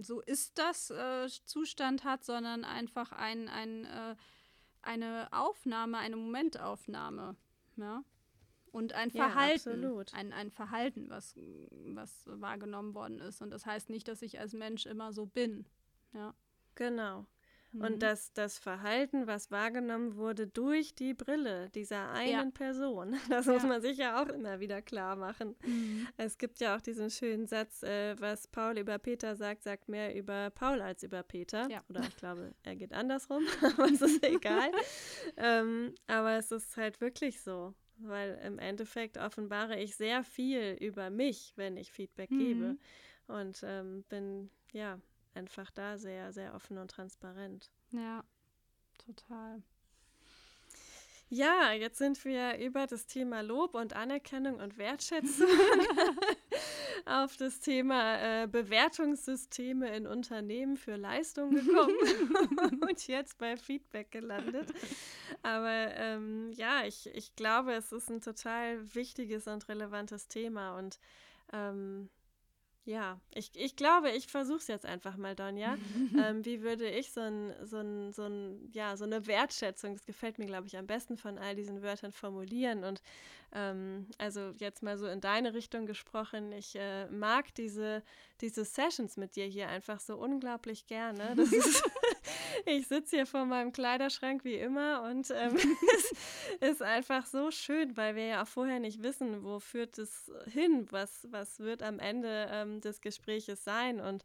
so 0.02 0.20
ist 0.20 0.58
das 0.58 0.90
äh, 0.90 1.28
Zustand 1.44 2.04
hat, 2.04 2.24
sondern 2.24 2.64
einfach 2.64 3.12
ein, 3.12 3.48
ein, 3.48 3.84
äh, 3.84 4.16
eine 4.82 5.28
Aufnahme, 5.32 5.98
eine 5.98 6.16
Momentaufnahme. 6.16 7.36
Ja? 7.76 8.04
Und 8.70 8.92
ein 8.92 9.10
Verhalten, 9.10 9.82
ja, 9.82 10.04
ein, 10.12 10.32
ein 10.32 10.50
Verhalten, 10.50 11.08
was, 11.08 11.34
was 11.70 12.24
wahrgenommen 12.26 12.94
worden 12.94 13.18
ist. 13.18 13.40
Und 13.40 13.50
das 13.50 13.66
heißt 13.66 13.90
nicht, 13.90 14.08
dass 14.08 14.22
ich 14.22 14.38
als 14.38 14.52
Mensch 14.52 14.86
immer 14.86 15.12
so 15.12 15.26
bin. 15.26 15.66
Ja. 16.12 16.34
Genau. 16.74 17.26
Mhm. 17.72 17.80
Und 17.82 18.02
dass 18.02 18.32
das 18.32 18.58
Verhalten, 18.58 19.26
was 19.26 19.50
wahrgenommen 19.50 20.16
wurde 20.16 20.46
durch 20.46 20.94
die 20.94 21.14
Brille 21.14 21.68
dieser 21.70 22.10
einen 22.10 22.30
ja. 22.30 22.50
Person, 22.50 23.16
das 23.28 23.46
ja. 23.46 23.52
muss 23.52 23.62
man 23.64 23.80
sich 23.80 23.98
ja 23.98 24.22
auch 24.22 24.28
immer 24.28 24.60
wieder 24.60 24.80
klar 24.82 25.16
machen. 25.16 25.54
Mhm. 25.64 26.08
Es 26.16 26.38
gibt 26.38 26.60
ja 26.60 26.76
auch 26.76 26.80
diesen 26.80 27.10
schönen 27.10 27.46
Satz, 27.46 27.82
äh, 27.82 28.18
was 28.18 28.48
Paul 28.48 28.78
über 28.78 28.98
Peter 28.98 29.36
sagt, 29.36 29.62
sagt 29.62 29.88
mehr 29.88 30.14
über 30.14 30.50
Paul 30.50 30.80
als 30.80 31.02
über 31.02 31.22
Peter. 31.22 31.68
Ja. 31.70 31.82
Oder 31.88 32.00
ich 32.00 32.16
glaube, 32.16 32.54
er 32.62 32.76
geht 32.76 32.92
andersrum, 32.92 33.42
aber 33.62 33.86
es 33.86 34.00
ist 34.00 34.24
egal. 34.24 34.70
ähm, 35.36 35.94
aber 36.06 36.36
es 36.36 36.50
ist 36.50 36.76
halt 36.76 37.00
wirklich 37.00 37.40
so 37.40 37.74
weil 38.00 38.38
im 38.44 38.60
Endeffekt 38.60 39.18
offenbare 39.18 39.78
ich 39.80 39.96
sehr 39.96 40.22
viel 40.22 40.76
über 40.80 41.10
mich, 41.10 41.52
wenn 41.56 41.76
ich 41.76 41.90
Feedback 41.90 42.30
mhm. 42.30 42.38
gebe. 42.38 42.76
Und 43.26 43.60
ähm, 43.64 44.04
bin 44.08 44.50
ja 44.72 45.00
einfach 45.38 45.70
da 45.70 45.96
sehr, 45.96 46.32
sehr 46.32 46.54
offen 46.54 46.78
und 46.78 46.90
transparent. 46.90 47.70
Ja, 47.90 48.24
total. 48.98 49.62
Ja, 51.30 51.72
jetzt 51.72 51.98
sind 51.98 52.24
wir 52.24 52.56
über 52.56 52.86
das 52.86 53.06
Thema 53.06 53.42
Lob 53.42 53.74
und 53.74 53.94
Anerkennung 53.94 54.60
und 54.60 54.78
Wertschätzung 54.78 55.46
auf 57.04 57.36
das 57.36 57.60
Thema 57.60 58.16
äh, 58.44 58.46
Bewertungssysteme 58.46 59.94
in 59.94 60.06
Unternehmen 60.06 60.78
für 60.78 60.96
Leistung 60.96 61.50
gekommen 61.50 62.80
und 62.80 63.06
jetzt 63.06 63.36
bei 63.36 63.58
Feedback 63.58 64.10
gelandet. 64.10 64.72
Aber 65.42 65.94
ähm, 65.96 66.50
ja, 66.52 66.84
ich, 66.86 67.10
ich 67.14 67.36
glaube, 67.36 67.74
es 67.74 67.92
ist 67.92 68.10
ein 68.10 68.22
total 68.22 68.94
wichtiges 68.94 69.46
und 69.48 69.68
relevantes 69.68 70.28
Thema 70.28 70.78
und 70.78 70.98
ähm, 71.52 72.08
ja, 72.88 73.20
ich, 73.34 73.50
ich 73.54 73.76
glaube, 73.76 74.10
ich 74.12 74.28
versuche 74.28 74.56
es 74.56 74.66
jetzt 74.66 74.86
einfach 74.86 75.18
mal, 75.18 75.36
Donja. 75.36 75.76
ähm, 76.24 76.42
wie 76.46 76.62
würde 76.62 76.88
ich 76.88 77.12
so, 77.12 77.20
ein, 77.20 77.54
so, 77.62 77.76
ein, 77.76 78.14
so, 78.14 78.22
ein, 78.22 78.70
ja, 78.72 78.96
so 78.96 79.04
eine 79.04 79.26
Wertschätzung, 79.26 79.92
das 79.94 80.06
gefällt 80.06 80.38
mir, 80.38 80.46
glaube 80.46 80.68
ich, 80.68 80.78
am 80.78 80.86
besten 80.86 81.18
von 81.18 81.36
all 81.36 81.54
diesen 81.54 81.82
Wörtern 81.82 82.12
formulieren. 82.12 82.84
Und 82.84 83.02
ähm, 83.52 84.06
also 84.16 84.52
jetzt 84.56 84.82
mal 84.82 84.96
so 84.96 85.06
in 85.06 85.20
deine 85.20 85.52
Richtung 85.52 85.84
gesprochen, 85.84 86.50
ich 86.52 86.76
äh, 86.76 87.06
mag 87.08 87.54
diese, 87.56 88.02
diese 88.40 88.64
Sessions 88.64 89.18
mit 89.18 89.36
dir 89.36 89.44
hier 89.44 89.68
einfach 89.68 90.00
so 90.00 90.16
unglaublich 90.16 90.86
gerne. 90.86 91.34
Das 91.36 91.52
ist, 91.52 91.84
ich 92.66 92.86
sitze 92.86 93.16
hier 93.16 93.26
vor 93.26 93.44
meinem 93.44 93.72
Kleiderschrank 93.72 94.44
wie 94.44 94.56
immer 94.56 95.02
und 95.02 95.30
ähm, 95.30 95.56
es 96.60 96.70
ist 96.70 96.82
einfach 96.82 97.26
so 97.26 97.50
schön, 97.50 97.96
weil 97.96 98.16
wir 98.16 98.26
ja 98.26 98.42
auch 98.42 98.46
vorher 98.46 98.80
nicht 98.80 99.02
wissen, 99.02 99.44
wo 99.44 99.58
führt 99.60 99.98
es 99.98 100.30
hin, 100.46 100.86
was, 100.90 101.26
was 101.30 101.60
wird 101.60 101.82
am 101.82 101.98
Ende 101.98 102.48
ähm, 102.50 102.80
des 102.80 103.00
Gespräches 103.00 103.64
sein. 103.64 104.00
Und 104.00 104.24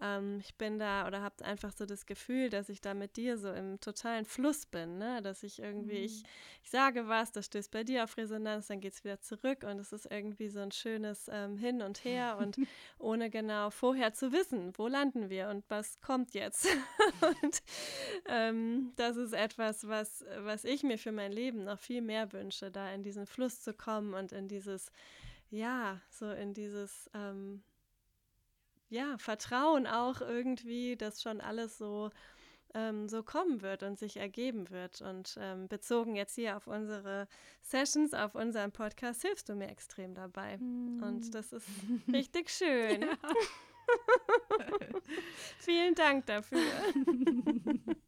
ähm, 0.00 0.38
ich 0.40 0.54
bin 0.56 0.78
da 0.78 1.06
oder 1.06 1.22
habe 1.22 1.44
einfach 1.44 1.72
so 1.72 1.86
das 1.86 2.06
Gefühl, 2.06 2.50
dass 2.50 2.68
ich 2.68 2.80
da 2.80 2.94
mit 2.94 3.16
dir 3.16 3.38
so 3.38 3.52
im 3.52 3.80
totalen 3.80 4.24
Fluss 4.24 4.66
bin, 4.66 4.98
ne? 4.98 5.22
dass 5.22 5.42
ich 5.42 5.60
irgendwie, 5.60 5.98
mhm. 5.98 6.04
ich, 6.04 6.22
ich 6.62 6.70
sage 6.70 7.08
was, 7.08 7.32
das 7.32 7.46
stößt 7.46 7.70
bei 7.70 7.84
dir 7.84 8.04
auf 8.04 8.16
Resonanz, 8.16 8.68
dann 8.68 8.80
geht 8.80 8.94
es 8.94 9.04
wieder 9.04 9.20
zurück 9.20 9.64
und 9.64 9.78
es 9.78 9.92
ist 9.92 10.10
irgendwie 10.10 10.48
so 10.48 10.60
ein 10.60 10.72
schönes 10.72 11.28
ähm, 11.30 11.56
Hin 11.56 11.82
und 11.82 12.04
Her 12.04 12.38
und 12.38 12.56
ohne 12.98 13.30
genau 13.30 13.70
vorher 13.70 14.12
zu 14.14 14.32
wissen, 14.32 14.72
wo 14.76 14.88
landen 14.88 15.30
wir 15.30 15.48
und 15.48 15.64
was 15.68 16.00
kommt 16.00 16.34
jetzt. 16.34 16.66
und 17.42 17.62
ähm, 18.26 18.92
das 18.96 19.16
ist 19.16 19.32
etwas, 19.32 19.88
was, 19.88 20.24
was 20.38 20.64
ich 20.64 20.82
mir 20.82 20.98
für 20.98 21.12
mein 21.12 21.32
Leben 21.32 21.64
noch 21.64 21.78
viel 21.78 22.02
mehr 22.02 22.32
wünsche, 22.32 22.70
da 22.70 22.92
in 22.92 23.02
diesen 23.02 23.26
Fluss 23.26 23.60
zu 23.60 23.74
kommen 23.74 24.14
und 24.14 24.32
in 24.32 24.48
dieses, 24.48 24.90
ja, 25.50 26.00
so 26.10 26.30
in 26.30 26.54
dieses, 26.54 27.10
ähm, 27.14 27.62
ja, 28.88 29.16
Vertrauen 29.18 29.86
auch 29.86 30.20
irgendwie, 30.20 30.96
dass 30.96 31.22
schon 31.22 31.40
alles 31.40 31.78
so 31.78 32.10
ähm, 32.74 33.08
so 33.08 33.22
kommen 33.22 33.62
wird 33.62 33.82
und 33.82 33.98
sich 33.98 34.16
ergeben 34.16 34.70
wird. 34.70 35.00
Und 35.00 35.38
ähm, 35.40 35.68
bezogen 35.68 36.16
jetzt 36.16 36.34
hier 36.34 36.56
auf 36.56 36.66
unsere 36.66 37.28
Sessions, 37.62 38.12
auf 38.12 38.34
unseren 38.34 38.72
Podcast, 38.72 39.22
hilfst 39.22 39.48
du 39.48 39.54
mir 39.54 39.68
extrem 39.68 40.14
dabei. 40.14 40.58
Mm. 40.58 41.02
Und 41.02 41.34
das 41.34 41.52
ist 41.52 41.66
richtig 42.12 42.50
schön. 42.50 43.02
Ja. 43.02 43.08
Vielen 45.58 45.94
Dank 45.94 46.26
dafür. 46.26 46.60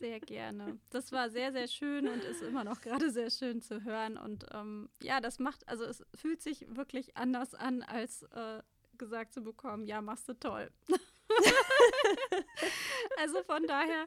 Sehr 0.00 0.20
gerne. 0.20 0.78
Das 0.88 1.12
war 1.12 1.28
sehr, 1.28 1.52
sehr 1.52 1.68
schön 1.68 2.08
und 2.08 2.24
ist 2.24 2.40
immer 2.40 2.64
noch 2.64 2.80
gerade 2.80 3.10
sehr 3.10 3.28
schön 3.28 3.60
zu 3.60 3.84
hören. 3.84 4.16
Und 4.16 4.46
ähm, 4.50 4.88
ja, 5.02 5.20
das 5.20 5.38
macht, 5.38 5.68
also 5.68 5.84
es 5.84 6.02
fühlt 6.14 6.40
sich 6.40 6.74
wirklich 6.74 7.18
anders 7.18 7.54
an, 7.54 7.82
als 7.82 8.22
äh, 8.32 8.62
gesagt 8.96 9.34
zu 9.34 9.42
bekommen, 9.42 9.84
ja, 9.84 10.00
machst 10.00 10.26
du 10.26 10.32
toll. 10.32 10.70
also 13.18 13.42
von 13.42 13.66
daher 13.66 14.06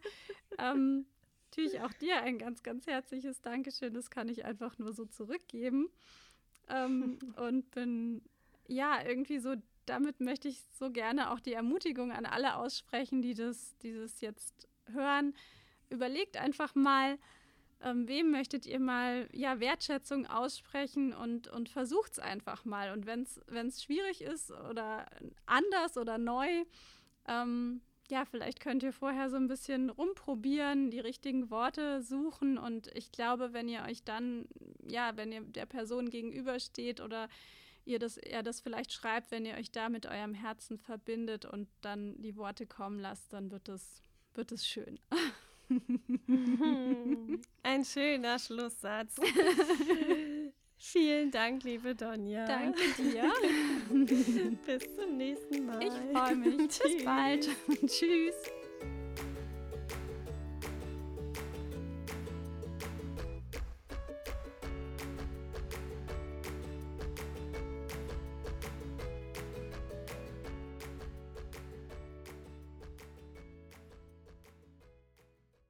ähm, 0.58 1.06
natürlich 1.52 1.80
auch 1.82 1.94
dir 1.94 2.24
ein 2.24 2.40
ganz, 2.40 2.64
ganz 2.64 2.88
herzliches 2.88 3.42
Dankeschön. 3.42 3.94
Das 3.94 4.10
kann 4.10 4.30
ich 4.30 4.46
einfach 4.46 4.80
nur 4.80 4.94
so 4.94 5.06
zurückgeben. 5.06 5.90
Ähm, 6.70 7.20
und 7.36 7.70
bin 7.70 8.24
ja 8.68 9.06
irgendwie 9.06 9.38
so, 9.38 9.54
damit 9.86 10.20
möchte 10.20 10.48
ich 10.48 10.62
so 10.72 10.92
gerne 10.92 11.32
auch 11.32 11.40
die 11.40 11.54
Ermutigung 11.54 12.12
an 12.12 12.26
alle 12.26 12.56
aussprechen, 12.56 13.22
die 13.22 13.34
das, 13.34 13.78
dieses 13.80 14.22
jetzt 14.22 14.68
hören. 14.92 15.34
Überlegt 15.90 16.38
einfach 16.38 16.76
mal, 16.76 17.18
ähm, 17.82 18.08
wem 18.08 18.32
möchtet 18.32 18.66
ihr 18.66 18.80
mal 18.80 19.28
ja, 19.34 19.60
Wertschätzung 19.60 20.26
aussprechen 20.26 21.14
und, 21.14 21.48
und 21.48 21.70
versucht 21.70 22.14
es 22.14 22.20
einfach 22.20 22.66
mal. 22.66 22.92
Und 22.92 23.06
wenn 23.06 23.22
es 23.68 23.84
schwierig 23.84 24.22
ist 24.22 24.52
oder 24.52 25.06
anders 25.46 25.98
oder 25.98 26.18
neu, 26.18 26.48
ähm, 27.28 27.82
ja, 28.10 28.26
vielleicht 28.26 28.60
könnt 28.60 28.84
ihr 28.84 28.94
vorher 28.94 29.30
so 29.30 29.38
ein 29.38 29.48
bisschen 29.48 29.90
rumprobieren, 29.90 30.92
die 30.92 31.00
richtigen 31.00 31.50
Worte 31.50 32.02
suchen 32.02 32.58
und 32.58 32.88
ich 32.96 33.12
glaube, 33.12 33.54
wenn 33.54 33.70
ihr 33.70 33.84
euch 33.84 34.04
dann, 34.04 34.46
ja, 34.86 35.16
wenn 35.16 35.32
ihr 35.32 35.42
der 35.42 35.66
Person 35.66 36.10
gegenübersteht 36.10 37.00
oder 37.00 37.30
ihr 37.86 38.00
das, 38.00 38.18
er 38.18 38.44
das 38.44 38.62
vielleicht 38.62 38.92
schreibt, 38.92 39.32
wenn 39.32 39.46
ihr 39.46 39.56
euch 39.56 39.72
da 39.72 39.90
mit 39.90 40.06
eurem 40.06 40.34
Herzen 40.34 40.78
verbindet 40.78 41.46
und 41.46 41.68
dann 41.82 42.22
die 42.22 42.36
Worte 42.36 42.66
kommen 42.66 43.00
lasst, 43.00 43.34
dann 43.34 43.52
wird 43.52 43.70
es, 43.70 44.04
wird 44.34 44.52
es 44.52 44.66
schön. 44.66 45.00
Ein 47.64 47.86
schöner 47.86 48.40
Schlusssatz. 48.40 49.16
Vielen 50.78 51.32
Dank, 51.32 51.64
liebe 51.64 51.96
Donja. 51.96 52.46
Danke 52.46 52.82
dir. 52.98 53.32
Bis 54.66 54.96
zum 54.96 55.16
nächsten 55.16 55.66
Mal. 55.66 55.82
Ich 55.82 55.94
freue 55.94 56.36
mich. 56.36 56.58
Bis 56.58 57.06
bald. 57.06 57.50
Tschüss. 57.88 58.36